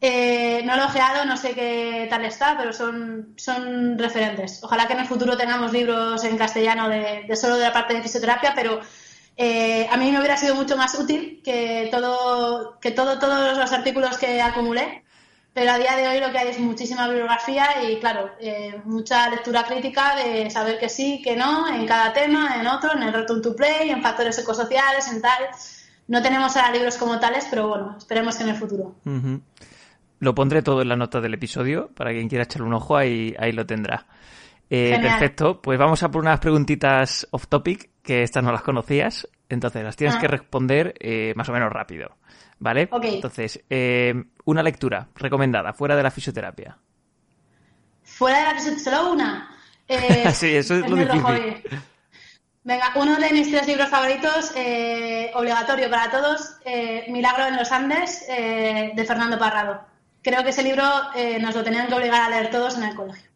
Eh, 0.00 0.62
no 0.64 0.76
lo 0.76 0.82
he 0.82 0.84
ojeado, 0.84 1.24
no 1.24 1.36
sé 1.36 1.54
qué 1.54 2.06
tal 2.08 2.24
está, 2.24 2.56
pero 2.56 2.72
son, 2.72 3.34
son 3.36 3.98
referentes. 3.98 4.62
Ojalá 4.62 4.86
que 4.86 4.92
en 4.92 5.00
el 5.00 5.08
futuro 5.08 5.36
tengamos 5.36 5.72
libros 5.72 6.22
en 6.22 6.38
castellano 6.38 6.88
de, 6.88 7.26
solo 7.34 7.56
de 7.56 7.64
la 7.64 7.72
parte 7.72 7.94
de 7.94 8.02
fisioterapia, 8.02 8.52
pero 8.54 8.78
eh, 9.36 9.88
a 9.90 9.96
mí 9.96 10.12
me 10.12 10.18
hubiera 10.18 10.36
sido 10.36 10.54
mucho 10.54 10.76
más 10.76 10.94
útil 10.94 11.40
que 11.42 11.88
todo, 11.90 12.78
que 12.78 12.92
todo, 12.92 13.18
todos 13.18 13.58
los 13.58 13.72
artículos 13.72 14.16
que 14.18 14.40
acumulé 14.40 15.02
pero 15.52 15.72
a 15.72 15.78
día 15.78 15.96
de 15.96 16.06
hoy 16.06 16.20
lo 16.20 16.30
que 16.30 16.38
hay 16.38 16.48
es 16.48 16.58
muchísima 16.60 17.08
bibliografía 17.08 17.82
y, 17.82 17.98
claro, 17.98 18.30
eh, 18.40 18.80
mucha 18.84 19.28
lectura 19.28 19.64
crítica 19.64 20.14
de 20.16 20.48
saber 20.48 20.78
que 20.78 20.88
sí, 20.88 21.20
que 21.22 21.34
no, 21.34 21.68
en 21.68 21.86
cada 21.86 22.12
tema, 22.12 22.60
en 22.60 22.66
otro, 22.68 22.92
en 22.94 23.02
el 23.02 23.12
Return 23.12 23.42
to 23.42 23.56
Play, 23.56 23.90
en 23.90 24.00
factores 24.00 24.38
ecosociales, 24.38 25.10
en 25.12 25.20
tal. 25.20 25.48
No 26.06 26.22
tenemos 26.22 26.56
ahora 26.56 26.72
libros 26.72 26.96
como 26.96 27.18
tales, 27.18 27.46
pero 27.50 27.68
bueno, 27.68 27.96
esperemos 27.98 28.36
que 28.36 28.44
en 28.44 28.48
el 28.50 28.56
futuro. 28.56 28.94
Lo 30.20 30.34
pondré 30.34 30.62
todo 30.62 30.82
en 30.82 30.88
la 30.88 30.96
nota 30.96 31.20
del 31.20 31.34
episodio, 31.34 31.90
para 31.94 32.12
quien 32.12 32.28
quiera 32.28 32.44
echarle 32.44 32.68
un 32.68 32.74
ojo, 32.74 32.96
ahí, 32.96 33.34
ahí 33.38 33.52
lo 33.52 33.66
tendrá. 33.66 34.06
Eh, 34.68 34.98
perfecto, 35.02 35.60
pues 35.60 35.78
vamos 35.80 36.00
a 36.04 36.10
por 36.12 36.20
unas 36.22 36.38
preguntitas 36.38 37.26
off 37.32 37.48
topic, 37.48 37.90
que 38.02 38.22
estas 38.22 38.44
no 38.44 38.52
las 38.52 38.62
conocías, 38.62 39.26
entonces 39.50 39.82
las 39.84 39.96
tienes 39.96 40.16
ah. 40.16 40.20
que 40.20 40.28
responder 40.28 40.94
eh, 41.00 41.32
más 41.36 41.48
o 41.48 41.52
menos 41.52 41.72
rápido. 41.72 42.16
¿Vale? 42.58 42.88
Entonces, 43.02 43.62
eh, 43.70 44.14
una 44.44 44.62
lectura 44.62 45.08
recomendada, 45.14 45.72
fuera 45.72 45.96
de 45.96 46.02
la 46.02 46.10
fisioterapia. 46.10 46.76
Fuera 48.02 48.38
de 48.38 48.44
la 48.44 48.54
fisioterapia, 48.54 48.92
solo 48.92 49.12
una. 49.12 49.56
Eh, 49.88 50.30
sí, 50.34 50.54
eso 50.54 50.76
es 50.76 50.88
lo 50.88 50.96
difícil. 50.96 51.62
Venga, 52.62 52.92
uno 52.96 53.18
de 53.18 53.30
mis 53.30 53.50
tres 53.50 53.66
libros 53.66 53.88
favoritos, 53.88 54.52
eh, 54.54 55.30
obligatorio 55.34 55.88
para 55.88 56.10
todos, 56.10 56.58
Milagro 57.08 57.46
en 57.46 57.56
los 57.56 57.72
Andes, 57.72 58.26
de 58.28 59.04
Fernando 59.06 59.38
Parrado. 59.38 59.80
Creo 60.22 60.44
que 60.44 60.50
ese 60.50 60.62
libro 60.62 60.84
nos 61.40 61.54
lo 61.54 61.64
tenían 61.64 61.88
que 61.88 61.94
obligar 61.94 62.20
a 62.20 62.28
leer 62.28 62.50
todos 62.50 62.76
en 62.76 62.82
el 62.82 62.94
colegio. 62.94 63.30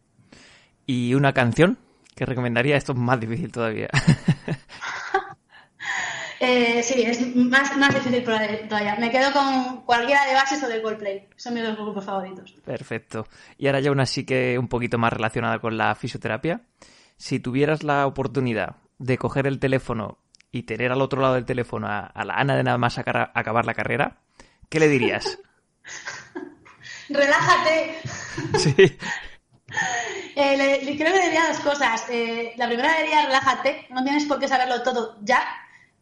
¿Y 0.85 1.15
una 1.15 1.33
canción 1.33 1.79
que 2.15 2.25
recomendaría? 2.25 2.77
Esto 2.77 2.91
es 2.91 2.99
más 2.99 3.19
difícil 3.19 3.51
todavía. 3.51 3.89
Eh, 6.47 6.83
sí, 6.83 7.01
es 7.01 7.35
más, 7.35 7.75
más 7.75 7.93
difícil 7.93 8.23
todavía. 8.23 8.95
Me 8.99 9.09
quedo 9.09 9.31
con 9.33 9.81
cualquiera 9.81 10.25
de 10.25 10.35
bases 10.35 10.61
o 10.63 10.67
de 10.67 10.81
Coldplay. 10.81 11.27
Son 11.35 11.55
mis 11.55 11.63
dos 11.63 11.75
grupos 11.75 12.05
favoritos. 12.05 12.51
Perfecto. 12.63 13.27
Y 13.57 13.65
ahora 13.65 13.79
ya 13.79 13.91
una 13.91 14.05
sí 14.05 14.25
que 14.25 14.59
un 14.59 14.67
poquito 14.67 14.99
más 14.99 15.11
relacionada 15.11 15.57
con 15.59 15.75
la 15.75 15.95
fisioterapia. 15.95 16.61
Si 17.17 17.39
tuvieras 17.39 17.83
la 17.83 18.05
oportunidad 18.05 18.75
de 18.99 19.17
coger 19.17 19.47
el 19.47 19.59
teléfono 19.59 20.19
y 20.51 20.63
tener 20.63 20.91
al 20.91 21.01
otro 21.01 21.19
lado 21.19 21.33
del 21.33 21.45
teléfono 21.45 21.87
a, 21.87 22.11
la 22.23 22.35
Ana 22.35 22.55
de 22.55 22.63
nada 22.63 22.77
más 22.77 22.99
acabar 22.99 23.65
la 23.65 23.73
carrera, 23.73 24.19
¿qué 24.69 24.79
le 24.79 24.87
dirías? 24.87 25.39
relájate. 27.09 27.95
Sí. 28.57 28.75
Eh, 30.37 30.95
creo 30.97 31.13
que 31.13 31.23
diría 31.23 31.47
dos 31.47 31.59
cosas. 31.59 32.05
Eh, 32.09 32.53
la 32.57 32.67
primera 32.67 32.97
diría 32.99 33.25
relájate, 33.25 33.87
no 33.89 34.03
tienes 34.03 34.25
por 34.25 34.37
qué 34.37 34.47
saberlo 34.47 34.83
todo 34.83 35.17
ya. 35.21 35.41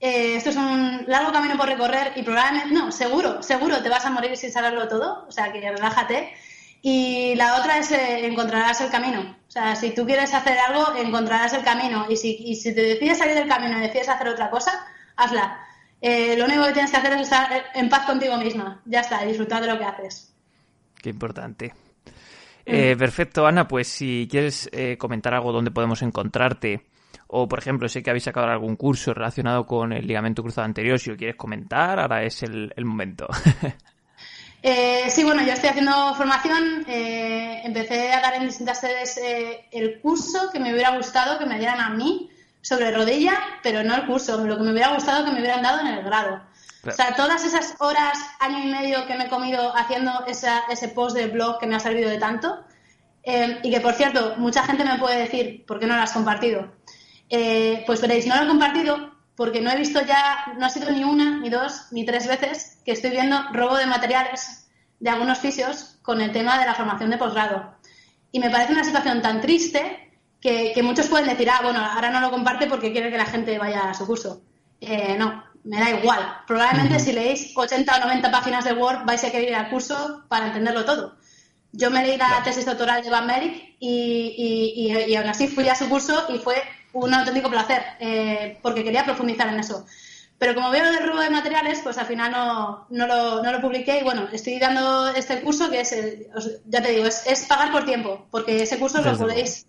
Eh, 0.06 0.36
esto 0.36 0.50
es 0.50 0.58
un 0.58 1.06
largo 1.08 1.32
camino 1.32 1.56
por 1.56 1.66
recorrer 1.66 2.12
y 2.18 2.24
probablemente, 2.24 2.74
no, 2.74 2.92
seguro, 2.92 3.42
seguro 3.42 3.82
te 3.82 3.88
vas 3.88 4.06
a 4.06 4.10
morir 4.10 4.36
sin 4.36 4.52
saberlo 4.52 4.89
todo, 4.89 5.26
o 5.30 5.32
sea 5.32 5.50
que 5.54 5.62
relájate. 5.62 6.34
Y 6.82 7.36
la 7.36 7.58
otra 7.58 7.78
es 7.78 7.89
encontrarás 7.94 8.82
el 8.82 8.92
camino. 8.92 9.38
O 9.48 9.50
sea, 9.50 9.78
si 9.78 9.92
tú 9.92 10.06
quieres 10.06 10.34
hacer 10.34 10.58
algo, 10.58 10.94
encontrarás 10.98 11.54
el 11.54 11.63
camino. 11.63 12.06
Y 12.10 12.18
si, 12.18 12.36
y 12.38 12.58
si 12.58 12.76
te 12.76 12.82
decides 12.82 13.20
salir 13.20 13.36
del 13.36 13.48
camino 13.48 13.78
y 13.78 13.82
decides 13.84 14.10
hacer 14.10 14.28
otra 14.28 14.50
cosa, 14.50 14.86
hazla. 15.16 15.58
lo 16.02 16.44
único 16.44 16.66
que 16.66 16.74
tienes 16.74 16.92
que 16.92 16.98
hacer 16.98 17.13
es 17.13 17.22
estar 17.22 17.63
en 17.74 17.88
paz 17.88 18.06
contigo 18.06 18.36
misma. 18.36 18.82
Ya 18.84 19.00
está, 19.00 19.24
disfrutar 19.24 19.62
de 19.62 19.70
lo 19.70 19.80
que 19.80 19.86
haces. 19.86 20.36
Qué 21.02 21.12
importante. 21.12 21.74
Eh, 22.66 22.98
perfecto, 23.00 23.48
Ana, 23.48 23.70
pues 23.70 23.88
si 23.88 24.28
quieres 24.30 24.70
eh, 24.74 24.98
comentar 24.98 25.34
algo 25.34 25.54
donde 25.54 25.72
podemos 25.72 26.02
encontrarte, 26.02 26.86
o 27.36 27.48
por 27.48 27.60
ejemplo, 27.60 27.89
sé 27.89 28.04
que 28.04 28.12
habéis 28.12 28.26
sacado 28.26 28.48
algún 28.48 28.76
curso 28.76 29.13
relacionado 29.13 29.65
con 29.65 29.91
el 29.91 30.06
ligamento 30.06 30.43
cruzado 30.43 30.65
anterior, 30.65 31.00
si 31.00 31.10
lo 31.10 31.17
quieres 31.17 31.36
comentar, 31.36 32.00
ahora 32.00 32.24
es 32.24 32.43
el, 32.43 32.72
momento. 32.86 33.28
Eh, 34.65 35.10
sí, 35.10 35.26
bueno, 35.26 35.43
yo 35.43 35.52
estoy 35.52 35.72
haciendo 35.72 36.15
formación. 36.15 36.86
empecé 36.88 38.13
a 38.13 38.22
dar 38.22 38.36
en 38.36 38.46
distintas 38.46 38.80
sedes 38.80 39.19
el 39.74 40.00
curso 40.00 40.50
que 40.54 40.60
me 40.62 40.72
hubiera 40.72 40.96
gustado 40.96 41.38
que 41.38 41.46
me 41.46 41.60
dieran 41.60 41.82
a 41.82 41.89
mí 41.89 42.30
sobre 42.62 42.91
rodilla, 42.91 43.34
pero 43.62 43.84
no 43.84 43.93
el 43.93 44.06
curso, 44.06 44.41
lo 44.46 44.58
que 44.58 44.63
me 44.63 44.72
hubiera 44.72 44.93
gustado 44.93 45.26
que 45.26 45.32
me 45.32 45.41
hubieran 45.41 45.62
dado 45.62 45.82
en 45.82 45.88
el 45.88 46.04
grado. 46.04 46.41
O 46.88 46.91
sea, 46.91 47.13
todas 47.13 47.43
esas 47.46 47.76
horas, 47.80 48.17
año 48.39 48.60
y 48.60 48.72
medio 48.72 49.06
que 49.06 49.17
me 49.17 49.26
he 49.26 49.30
comido 49.30 49.76
haciendo 49.76 50.26
ese 50.26 50.88
post 50.89 51.15
de 51.15 51.28
blog 51.28 51.60
que 51.60 51.67
me 51.67 51.76
ha 51.76 51.80
servido 51.80 52.10
de 52.10 52.17
tanto, 52.17 52.63
eh, 53.24 53.60
y 53.63 53.72
que 53.72 53.80
por 53.80 53.93
cierto, 53.93 54.36
mucha 54.38 54.63
gente 54.63 54.84
me 54.84 54.98
puede 54.98 55.19
decir, 55.19 55.65
¿por 55.65 55.80
qué 55.80 55.88
no 55.88 55.96
lo 55.96 56.02
has 56.02 56.12
compartido? 56.12 56.72
Eh, 57.36 57.84
pues 57.88 58.00
veréis, 58.00 58.28
no 58.28 58.36
lo 58.36 58.43
he 58.43 58.48
compartido 58.48 59.12
porque 59.36 59.60
no 59.60 59.72
he 59.72 59.76
visto 59.76 60.00
ya, 60.06 60.54
no 60.60 60.67
ha 60.67 60.69
sido 60.69 60.91
ni 60.91 61.04
una, 61.04 61.39
ni 61.39 61.50
dos, 61.50 61.88
ni 61.89 62.06
tres 62.06 62.28
veces 62.28 62.78
que 62.86 62.91
estoy 62.91 63.10
viendo 63.10 63.41
robo 63.52 63.76
de 63.76 63.88
materiales 63.88 64.67
de 65.00 65.10
algunos 65.10 65.39
fisios 65.39 65.98
con 66.04 66.22
el 66.22 66.32
tema 66.32 66.60
de 66.60 66.67
la 66.67 66.76
formación 66.76 67.10
de 67.10 67.17
posgrado. 67.17 67.74
Y 68.32 68.39
me 68.39 68.52
parece 68.52 68.74
una 68.74 68.84
situación 68.84 69.24
tan 69.24 69.41
triste 69.41 70.12
que, 70.39 70.80
muchos 70.84 71.08
pueden 71.08 71.28
decir, 71.28 71.50
ah, 71.50 71.62
bueno, 71.63 71.84
ahora 71.84 72.12
no 72.12 72.19
lo 72.19 72.30
comparte 72.30 72.67
porque 72.67 72.91
quiere 72.91 73.10
que 73.10 73.17
la 73.17 73.26
gente 73.26 73.58
vaya 73.58 73.89
a 73.89 73.96
su 73.96 74.06
curso. 74.06 74.43
Eh, 74.80 75.15
no, 75.17 75.43
me 75.63 75.80
da 75.80 75.89
igual. 75.89 76.38
Probablemente 76.46 77.00
si 77.00 77.13
leéis 77.13 77.52
80 77.56 77.96
o 77.96 78.00
90 78.00 78.30
páginas 78.30 78.63
de 78.63 78.74
Word 78.74 79.06
vais 79.06 79.24
a 79.24 79.32
querer 79.32 79.50
ir 79.50 79.56
al 79.56 79.72
curso 79.72 80.24
para 80.28 80.46
entenderlo 80.46 80.86
todo. 80.86 81.15
Yo 81.72 81.89
me 81.89 82.06
leí 82.06 82.15
la 82.15 82.43
tesis 82.43 82.67
doctoral 82.67 83.02
de 83.02 83.10
Van 83.10 83.26
Merrick 83.26 83.76
y, 83.80 84.93
y, 85.08 85.15
aún 85.15 85.30
así 85.30 85.48
fui 85.48 85.67
a 85.67 85.74
su 85.74 85.89
curso 85.89 86.28
y 86.30 86.38
fue 86.38 86.62
un 86.93 87.13
auténtico 87.13 87.49
placer 87.49 87.84
eh, 87.99 88.58
porque 88.62 88.84
quería 88.84 89.03
profundizar 89.03 89.47
en 89.49 89.60
eso. 89.60 89.86
Pero 90.38 90.56
como 90.56 90.71
veo 90.71 90.86
el 90.86 91.08
robo 91.08 91.21
de 91.21 91.29
materiales, 91.29 91.79
pues 91.84 91.97
al 91.97 92.06
final 92.06 92.32
no, 92.32 92.88
no, 92.89 93.08
lo, 93.08 93.43
no 93.43 93.51
lo 93.51 93.62
publiqué 93.62 93.99
y 93.99 94.03
bueno, 94.03 94.27
estoy 94.32 94.60
dando 94.60 95.10
este 95.10 95.41
curso 95.41 95.69
que 95.69 95.82
es, 95.82 95.95
ya 96.65 96.82
te 96.82 96.91
digo, 96.91 97.06
es, 97.06 97.25
es, 97.27 97.45
pagar 97.45 97.71
por 97.71 97.86
tiempo, 97.86 98.27
porque 98.29 98.63
ese 98.63 98.79
curso 98.79 99.01
lo 99.01 99.17
podéis 99.17 99.65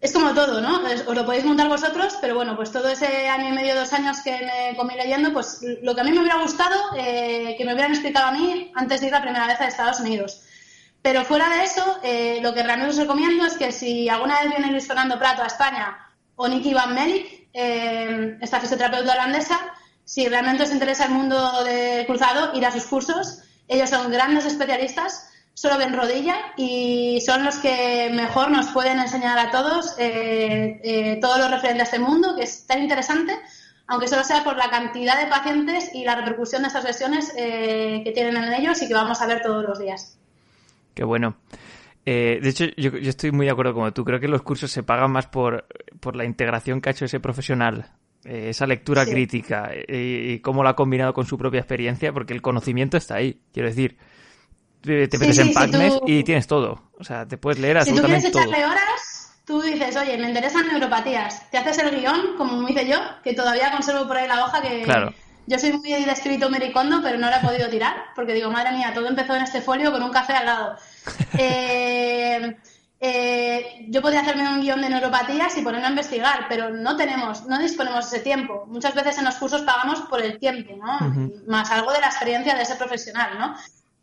es 0.00 0.12
como 0.12 0.32
todo, 0.32 0.60
¿no? 0.60 0.80
Os 1.06 1.14
lo 1.14 1.26
podéis 1.26 1.44
montar 1.44 1.68
vosotros, 1.68 2.16
pero 2.20 2.36
bueno, 2.36 2.54
pues 2.54 2.70
todo 2.70 2.88
ese 2.88 3.28
año 3.28 3.48
y 3.48 3.52
medio, 3.52 3.74
dos 3.74 3.92
años 3.92 4.18
que 4.20 4.30
me 4.30 4.76
comí 4.76 4.94
leyendo, 4.94 5.32
pues 5.32 5.60
lo 5.82 5.94
que 5.94 6.02
a 6.02 6.04
mí 6.04 6.12
me 6.12 6.20
hubiera 6.20 6.40
gustado, 6.40 6.76
eh, 6.96 7.56
que 7.58 7.64
me 7.64 7.72
hubieran 7.72 7.92
explicado 7.92 8.28
a 8.28 8.32
mí 8.32 8.70
antes 8.76 9.00
de 9.00 9.06
ir 9.06 9.12
la 9.12 9.22
primera 9.22 9.46
vez 9.48 9.60
a 9.60 9.66
Estados 9.66 9.98
Unidos. 9.98 10.42
Pero 11.02 11.24
fuera 11.24 11.48
de 11.48 11.64
eso, 11.64 11.98
eh, 12.04 12.38
lo 12.42 12.54
que 12.54 12.62
realmente 12.62 12.92
os 12.92 12.98
recomiendo 12.98 13.44
es 13.44 13.56
que 13.56 13.72
si 13.72 14.08
alguna 14.08 14.40
vez 14.40 14.50
viene 14.50 14.70
Luis 14.70 14.86
Fernando 14.86 15.18
Prato 15.18 15.42
a 15.42 15.46
España 15.46 16.07
o 16.38 16.48
Nicky 16.48 16.72
Van 16.72 16.94
Melik, 16.94 17.48
eh, 17.52 18.38
esta 18.40 18.60
fisioterapeuta 18.60 19.12
holandesa, 19.12 19.58
si 20.06 20.26
realmente 20.26 20.62
os 20.62 20.72
interesa 20.72 21.04
el 21.04 21.10
mundo 21.12 21.62
del 21.64 22.06
cruzado, 22.06 22.54
ir 22.54 22.64
a 22.64 22.72
sus 22.72 22.84
cursos. 22.84 23.42
Ellos 23.68 23.90
son 23.90 24.10
grandes 24.10 24.46
especialistas 24.46 25.28
solo 25.58 25.76
ven 25.76 25.92
rodilla 25.92 26.36
y 26.56 27.20
son 27.26 27.44
los 27.44 27.56
que 27.56 28.10
mejor 28.14 28.48
nos 28.52 28.68
pueden 28.68 29.00
enseñar 29.00 29.36
a 29.40 29.50
todos 29.50 29.96
eh, 29.98 30.80
eh, 30.84 31.18
todo 31.20 31.36
lo 31.38 31.48
referente 31.48 31.80
a 31.80 31.84
este 31.84 31.98
mundo, 31.98 32.36
que 32.36 32.44
es 32.44 32.64
tan 32.68 32.80
interesante, 32.80 33.36
aunque 33.88 34.06
solo 34.06 34.22
sea 34.22 34.44
por 34.44 34.56
la 34.56 34.70
cantidad 34.70 35.18
de 35.20 35.26
pacientes 35.26 35.92
y 35.92 36.04
la 36.04 36.14
repercusión 36.14 36.62
de 36.62 36.68
estas 36.68 36.84
lesiones 36.84 37.34
eh, 37.36 38.02
que 38.04 38.12
tienen 38.12 38.36
en 38.36 38.52
ellos 38.52 38.80
y 38.82 38.86
que 38.86 38.94
vamos 38.94 39.20
a 39.20 39.26
ver 39.26 39.42
todos 39.42 39.64
los 39.64 39.80
días. 39.80 40.16
Qué 40.94 41.02
bueno. 41.02 41.34
De 42.10 42.48
hecho, 42.48 42.64
yo, 42.76 42.90
estoy 42.96 43.32
muy 43.32 43.46
de 43.46 43.52
acuerdo 43.52 43.74
con 43.74 43.92
tú. 43.92 44.04
Creo 44.04 44.20
que 44.20 44.28
los 44.28 44.42
cursos 44.42 44.70
se 44.70 44.82
pagan 44.82 45.10
más 45.10 45.26
por, 45.26 45.66
por 46.00 46.16
la 46.16 46.24
integración 46.24 46.80
que 46.80 46.90
ha 46.90 46.92
hecho 46.92 47.04
ese 47.04 47.20
profesional 47.20 47.92
esa 48.24 48.66
lectura 48.66 49.06
crítica 49.06 49.70
y, 49.88 50.40
cómo 50.40 50.62
lo 50.62 50.68
ha 50.68 50.76
combinado 50.76 51.14
con 51.14 51.24
su 51.24 51.38
propia 51.38 51.60
experiencia, 51.60 52.12
porque 52.12 52.34
el 52.34 52.42
conocimiento 52.42 52.96
está 52.96 53.16
ahí. 53.16 53.40
Quiero 53.52 53.68
decir, 53.68 53.96
te 54.82 55.18
metes 55.18 55.38
en 55.38 55.52
PubMed 55.52 55.92
y 56.06 56.24
tienes 56.24 56.46
todo. 56.46 56.90
O 56.98 57.04
sea, 57.04 57.26
te 57.26 57.38
puedes 57.38 57.58
leer. 57.58 57.82
Si 57.84 57.94
tú 57.94 58.02
quieres 58.02 58.24
echarle 58.24 58.64
horas, 58.64 59.40
tú 59.44 59.62
dices, 59.62 59.96
oye, 59.96 60.18
me 60.18 60.28
interesan 60.28 60.66
neuropatías. 60.66 61.50
Te 61.50 61.58
haces 61.58 61.78
el 61.78 61.98
guion, 61.98 62.36
como 62.36 62.60
me 62.60 62.70
hice 62.70 62.88
yo, 62.88 62.98
que 63.22 63.34
todavía 63.34 63.70
conservo 63.70 64.06
por 64.06 64.16
ahí 64.16 64.28
la 64.28 64.44
hoja 64.44 64.60
que... 64.60 64.82
Claro. 64.82 65.12
Yo 65.46 65.58
soy 65.58 65.72
muy 65.72 65.90
de 65.90 66.10
escrito 66.10 66.50
mericondo, 66.50 67.00
pero 67.02 67.16
no 67.16 67.30
la 67.30 67.38
he 67.38 67.40
podido 67.40 67.70
tirar, 67.70 67.96
porque 68.14 68.34
digo, 68.34 68.50
madre 68.50 68.76
mía, 68.76 68.92
todo 68.92 69.08
empezó 69.08 69.34
en 69.34 69.44
este 69.44 69.62
folio 69.62 69.90
con 69.90 70.02
un 70.02 70.10
café 70.10 70.34
al 70.34 70.44
lado. 70.44 70.76
Eh, 71.40 72.56
eh, 73.00 73.86
yo 73.88 74.02
podía 74.02 74.20
hacerme 74.20 74.48
un 74.48 74.60
guion 74.60 74.80
de 74.82 74.90
neuropatías 74.90 75.56
y 75.56 75.62
ponerme 75.62 75.86
a 75.86 75.90
investigar, 75.90 76.46
pero 76.48 76.70
no 76.70 76.96
tenemos, 76.96 77.46
no 77.46 77.58
disponemos 77.58 78.06
ese 78.06 78.20
tiempo. 78.20 78.64
Muchas 78.66 78.94
veces 78.94 79.18
en 79.18 79.24
los 79.24 79.36
cursos 79.36 79.62
pagamos 79.62 80.00
por 80.02 80.20
el 80.20 80.38
tiempo, 80.38 80.74
¿no? 80.76 80.98
Más 81.46 81.70
algo 81.70 81.92
de 81.92 82.00
la 82.00 82.08
experiencia 82.08 82.56
de 82.56 82.62
ese 82.62 82.74
profesional, 82.74 83.38
¿no? 83.38 83.56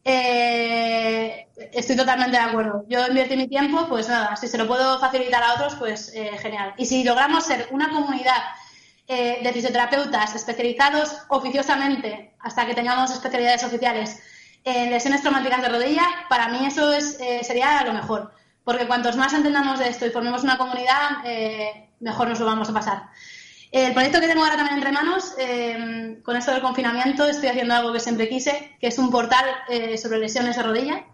Eh, 0.06 1.48
estoy 1.74 1.98
totalmente 1.98 2.38
de 2.38 2.44
acuerdo. 2.44 2.86
Yo 2.88 3.06
invertí 3.08 3.36
mi 3.36 3.50
tiempo, 3.50 3.86
pues 3.90 4.08
nada, 4.08 4.36
si 4.38 4.48
se 4.48 4.58
lo 4.58 4.68
puedo 4.68 4.98
facilitar 5.00 5.44
a 5.44 5.56
otros, 5.56 5.76
pues 5.76 6.14
eh, 6.16 6.32
genial. 6.40 6.74
Y 6.78 6.86
si 6.86 7.04
logramos 7.04 7.44
ser 7.44 7.68
una 7.72 7.90
comunidad 7.90 8.42
de 9.08 9.52
fisioterapeutas 9.54 10.34
especializados 10.34 11.16
oficiosamente, 11.28 12.34
hasta 12.40 12.66
que 12.66 12.74
tengamos 12.74 13.12
especialidades 13.12 13.64
oficiales 13.64 14.20
en 14.66 14.90
lesiones 14.90 15.22
traumáticas 15.22 15.62
de 15.62 15.70
rodilla, 15.70 16.04
para 16.28 16.50
mí 16.50 16.66
eso 16.66 16.92
es, 16.92 17.18
sería 17.42 17.84
lo 17.84 17.94
mejor. 17.94 18.34
Porque 18.64 18.88
cuantos 18.88 19.16
más 19.16 19.32
entendamos 19.34 19.80
de 19.80 19.88
esto 19.88 20.06
y 20.06 20.10
formemos 20.10 20.44
una 20.44 20.58
comunidad, 20.58 21.24
mejor 22.00 22.28
nos 22.28 22.40
lo 22.40 22.48
vamos 22.48 22.70
a 22.70 22.74
pasar. 22.74 23.04
El 23.76 23.94
proyecto 23.94 24.22
que 24.22 24.28
tengo 24.28 24.42
ahora 24.42 24.56
también 24.56 24.78
entre 24.78 24.94
manos, 24.94 25.34
eh, 25.38 26.20
con 26.24 26.38
esto 26.38 26.52
del 26.52 26.62
confinamiento, 26.62 27.26
estoy 27.26 27.50
haciendo 27.50 27.74
algo 27.74 27.92
que 27.92 28.00
siempre 28.00 28.30
quise, 28.30 28.78
que 28.80 28.88
es 28.88 28.98
un 28.98 29.12
portal 29.12 29.44
eh, 29.68 29.98
sobre 29.98 30.18
lesiones 30.20 30.56
de 30.56 30.64
rodilla, 30.64 31.06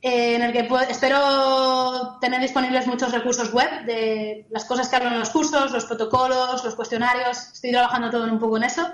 eh, 0.00 0.36
en 0.36 0.42
el 0.42 0.52
que 0.52 0.66
espero 0.88 2.16
tener 2.18 2.40
disponibles 2.40 2.86
muchos 2.86 3.12
recursos 3.12 3.52
web 3.52 3.84
de 3.84 4.46
las 4.48 4.64
cosas 4.64 4.88
que 4.88 4.96
hablo 4.96 5.10
en 5.10 5.18
los 5.18 5.28
cursos, 5.28 5.70
los 5.70 5.84
protocolos, 5.84 6.64
los 6.64 6.74
cuestionarios. 6.74 7.50
Estoy 7.52 7.72
trabajando 7.72 8.08
todo 8.08 8.24
un 8.24 8.38
poco 8.38 8.56
en 8.56 8.64
eso 8.64 8.90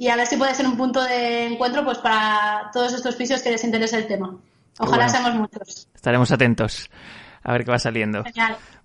y 0.00 0.08
a 0.08 0.16
ver 0.16 0.26
si 0.26 0.38
puede 0.38 0.54
ser 0.54 0.66
un 0.66 0.78
punto 0.78 1.04
de 1.04 1.44
encuentro 1.44 1.84
pues 1.84 1.98
para 1.98 2.70
todos 2.72 2.94
estos 2.94 3.16
pisos 3.16 3.42
que 3.42 3.50
les 3.50 3.62
interese 3.64 3.98
el 3.98 4.06
tema. 4.06 4.34
Ojalá 4.78 5.06
seamos 5.10 5.34
muchos. 5.34 5.88
Estaremos 5.94 6.32
atentos 6.32 6.88
a 7.42 7.52
ver 7.52 7.66
qué 7.66 7.70
va 7.70 7.78
saliendo. 7.78 8.24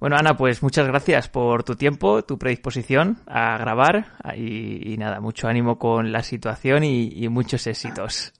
Bueno, 0.02 0.18
Ana, 0.20 0.36
pues 0.36 0.62
muchas 0.62 0.86
gracias 0.88 1.30
por 1.30 1.64
tu 1.64 1.78
tiempo, 1.78 2.26
tu 2.26 2.38
predisposición 2.38 3.22
a 3.28 3.58
grabar 3.58 4.08
y, 4.36 4.98
nada, 4.98 5.22
mucho 5.22 5.48
ánimo 5.48 5.80
con 5.80 6.12
la 6.12 6.22
situación 6.22 6.84
y, 6.84 7.30
muchos 7.30 7.66
éxitos. 7.66 8.34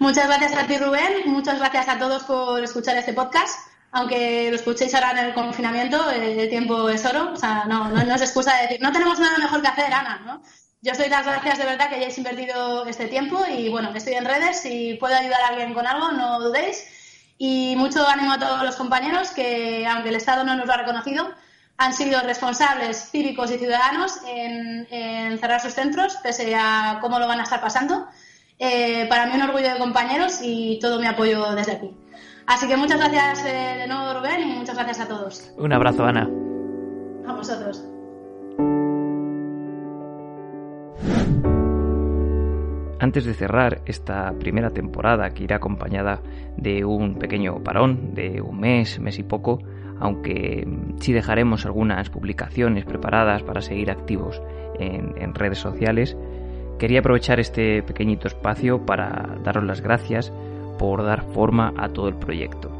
Muchas 0.00 0.26
gracias 0.26 0.56
a 0.56 0.66
ti, 0.66 0.76
Rubén. 0.76 1.22
Muchas 1.26 1.60
gracias 1.60 1.88
a 1.88 1.96
todos 1.96 2.24
por 2.24 2.60
escuchar 2.60 2.96
este 2.96 3.12
podcast. 3.12 3.56
Aunque 3.92 4.48
lo 4.50 4.56
escuchéis 4.56 4.92
ahora 4.96 5.12
en 5.12 5.26
el 5.28 5.34
confinamiento, 5.34 6.10
el 6.10 6.48
tiempo 6.48 6.88
es 6.88 7.06
oro. 7.06 7.34
O 7.34 7.36
sea, 7.36 7.66
no, 7.66 7.88
no, 7.88 8.02
no 8.02 8.14
es 8.16 8.22
excusa 8.22 8.56
de 8.56 8.62
decir, 8.62 8.82
no 8.82 8.90
tenemos 8.90 9.20
nada 9.20 9.38
mejor 9.38 9.62
que 9.62 9.68
hacer, 9.68 9.92
Ana, 9.92 10.20
¿no? 10.26 10.42
Yo 10.84 10.92
os 10.92 10.98
doy 10.98 11.08
las 11.08 11.24
gracias 11.24 11.56
de 11.56 11.64
verdad 11.64 11.88
que 11.88 11.94
hayáis 11.94 12.18
invertido 12.18 12.84
este 12.84 13.06
tiempo 13.06 13.42
y 13.50 13.70
bueno, 13.70 13.90
estoy 13.94 14.12
en 14.14 14.26
redes. 14.26 14.60
Si 14.60 14.98
puedo 15.00 15.14
ayudar 15.14 15.40
a 15.40 15.48
alguien 15.48 15.72
con 15.72 15.86
algo, 15.86 16.12
no 16.12 16.38
dudéis. 16.38 16.84
Y 17.38 17.74
mucho 17.78 18.06
ánimo 18.06 18.32
a 18.32 18.38
todos 18.38 18.62
los 18.62 18.76
compañeros 18.76 19.30
que, 19.30 19.86
aunque 19.86 20.10
el 20.10 20.16
Estado 20.16 20.44
no 20.44 20.54
nos 20.54 20.66
lo 20.66 20.74
ha 20.74 20.76
reconocido, 20.76 21.30
han 21.78 21.94
sido 21.94 22.20
responsables 22.20 23.08
cívicos 23.10 23.50
y 23.50 23.56
ciudadanos 23.56 24.18
en, 24.28 25.38
cerrar 25.38 25.62
sus 25.62 25.72
centros, 25.72 26.18
pese 26.22 26.54
a 26.54 26.98
cómo 27.00 27.18
lo 27.18 27.26
van 27.28 27.40
a 27.40 27.44
estar 27.44 27.62
pasando. 27.62 28.06
Eh, 28.58 29.06
para 29.08 29.24
mí 29.24 29.36
un 29.36 29.42
orgullo 29.42 29.72
de 29.72 29.78
compañeros 29.78 30.40
y 30.42 30.78
todo 30.80 31.00
mi 31.00 31.06
apoyo 31.06 31.54
desde 31.54 31.72
aquí. 31.72 31.96
Así 32.46 32.68
que 32.68 32.76
muchas 32.76 32.98
gracias 32.98 33.42
eh, 33.46 33.78
de 33.78 33.86
nuevo 33.86 34.20
Rubén 34.20 34.42
y 34.42 34.52
muchas 34.52 34.74
gracias 34.74 35.00
a 35.00 35.08
todos. 35.08 35.50
Un 35.56 35.72
abrazo 35.72 36.04
Ana. 36.04 36.28
A 37.26 37.32
vosotros. 37.32 37.82
Antes 43.04 43.26
de 43.26 43.34
cerrar 43.34 43.82
esta 43.84 44.32
primera 44.32 44.70
temporada 44.70 45.30
que 45.30 45.44
irá 45.44 45.56
acompañada 45.56 46.20
de 46.56 46.84
un 46.84 47.16
pequeño 47.18 47.62
parón 47.62 48.14
de 48.14 48.40
un 48.40 48.58
mes, 48.58 48.98
mes 48.98 49.18
y 49.18 49.22
poco, 49.22 49.58
aunque 50.00 50.66
sí 51.00 51.12
dejaremos 51.12 51.66
algunas 51.66 52.08
publicaciones 52.08 52.84
preparadas 52.84 53.42
para 53.42 53.60
seguir 53.60 53.90
activos 53.90 54.40
en, 54.78 55.34
redes 55.34 55.58
sociales, 55.58 56.16
quería 56.78 57.00
aprovechar 57.00 57.40
este 57.40 57.82
pequeñito 57.82 58.26
espacio 58.26 58.84
para 58.86 59.38
daros 59.44 59.64
las 59.64 59.80
gracias 59.82 60.32
por 60.78 61.04
dar 61.04 61.22
forma 61.32 61.74
a 61.76 61.90
todo 61.90 62.08
el 62.08 62.16
proyecto. 62.16 62.70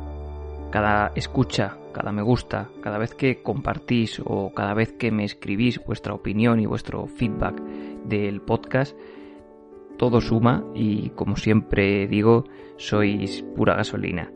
Cada 0.70 1.12
escucha, 1.14 1.76
cada 1.94 2.12
me 2.12 2.20
gusta, 2.20 2.68
cada 2.82 2.98
vez 2.98 3.14
que 3.14 3.42
compartís 3.42 4.20
o 4.22 4.52
cada 4.52 4.74
vez 4.74 4.92
que 4.92 5.10
me 5.10 5.24
escribís 5.24 5.82
vuestra 5.82 6.12
opinión 6.12 6.60
y 6.60 6.66
vuestro 6.66 7.06
feedback 7.06 7.58
del 8.04 8.42
podcast, 8.42 8.94
todo 9.96 10.20
suma 10.20 10.62
y 10.74 11.10
como 11.10 11.36
siempre 11.36 12.06
digo, 12.06 12.44
sois 12.76 13.42
pura 13.56 13.76
gasolina. 13.76 14.30